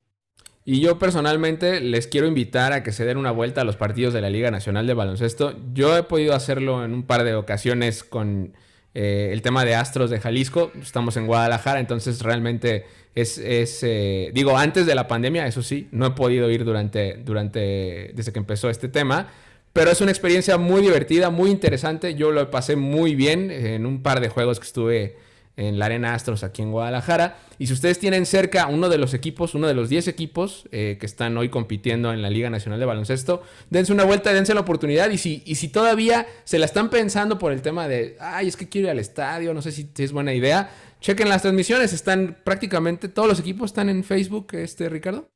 [0.64, 4.12] Y yo personalmente les quiero invitar a que se den una vuelta a los partidos
[4.12, 5.56] de la Liga Nacional de Baloncesto.
[5.72, 8.54] Yo he podido hacerlo en un par de ocasiones con
[8.94, 10.72] eh, el tema de Astros de Jalisco.
[10.80, 12.84] Estamos en Guadalajara, entonces realmente
[13.14, 18.12] es, eh, digo, antes de la pandemia, eso sí, no he podido ir durante, durante,
[18.14, 19.28] desde que empezó este tema.
[19.72, 22.14] Pero es una experiencia muy divertida, muy interesante.
[22.14, 25.16] Yo lo pasé muy bien en un par de juegos que estuve
[25.56, 27.38] en la Arena Astros aquí en Guadalajara.
[27.58, 30.96] Y si ustedes tienen cerca uno de los equipos, uno de los 10 equipos eh,
[30.98, 34.60] que están hoy compitiendo en la Liga Nacional de Baloncesto, dense una vuelta, dense la
[34.60, 35.10] oportunidad.
[35.10, 38.56] Y si, y si todavía se la están pensando por el tema de, ay, es
[38.56, 40.70] que quiero ir al estadio, no sé si, es buena idea,
[41.00, 45.30] chequen las transmisiones, están prácticamente todos los equipos están en Facebook, este Ricardo.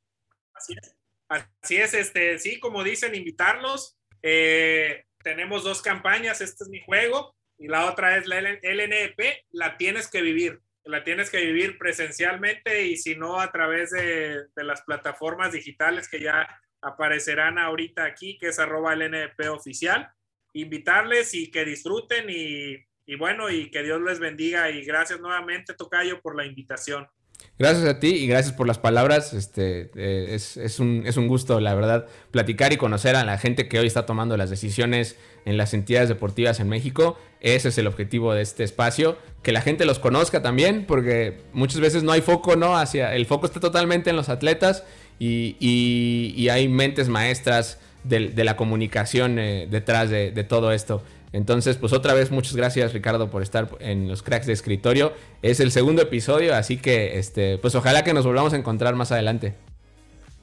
[0.55, 0.97] Así es.
[1.29, 3.97] Así es, este, sí, como dicen, invitarlos.
[4.23, 9.19] Eh, tenemos dos campañas, este es mi juego y la otra es la LNEP,
[9.53, 14.45] la tienes que vivir, la tienes que vivir presencialmente y si no a través de,
[14.57, 16.49] las plataformas digitales que ya
[16.83, 20.11] aparecerán ahorita aquí, que es arroba LNEP oficial.
[20.53, 22.77] Invitarles y que disfruten y,
[23.07, 27.09] y bueno, y que Dios les bendiga y gracias nuevamente, Tocayo, por la invitación.
[27.57, 29.33] Gracias a ti y gracias por las palabras.
[29.33, 33.69] Este, eh, es, un, es, un, gusto, la verdad, platicar y conocer a la gente
[33.69, 37.17] que hoy está tomando las decisiones en las entidades deportivas en México.
[37.41, 41.81] Ese es el objetivo de este espacio, que la gente los conozca también, porque muchas
[41.81, 42.77] veces no hay foco, ¿no?
[42.77, 44.83] Hacia, el foco está totalmente en los atletas
[45.21, 51.05] y, y, hay mentes maestras de, la comunicación eh, detrás de, de todo esto.
[51.35, 55.13] Entonces, pues otra vez muchas gracias Ricardo por estar en los cracks de escritorio.
[55.43, 59.11] Es el segundo episodio, así que este, pues ojalá que nos volvamos a encontrar más
[59.11, 59.55] adelante.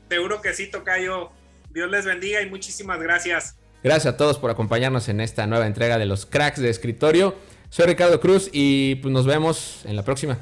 [0.09, 1.31] Seguro que sí, Tocayo.
[1.69, 3.55] Dios les bendiga y muchísimas gracias.
[3.81, 7.35] Gracias a todos por acompañarnos en esta nueva entrega de los cracks de escritorio.
[7.69, 10.39] Soy Ricardo Cruz y pues nos vemos en la próxima.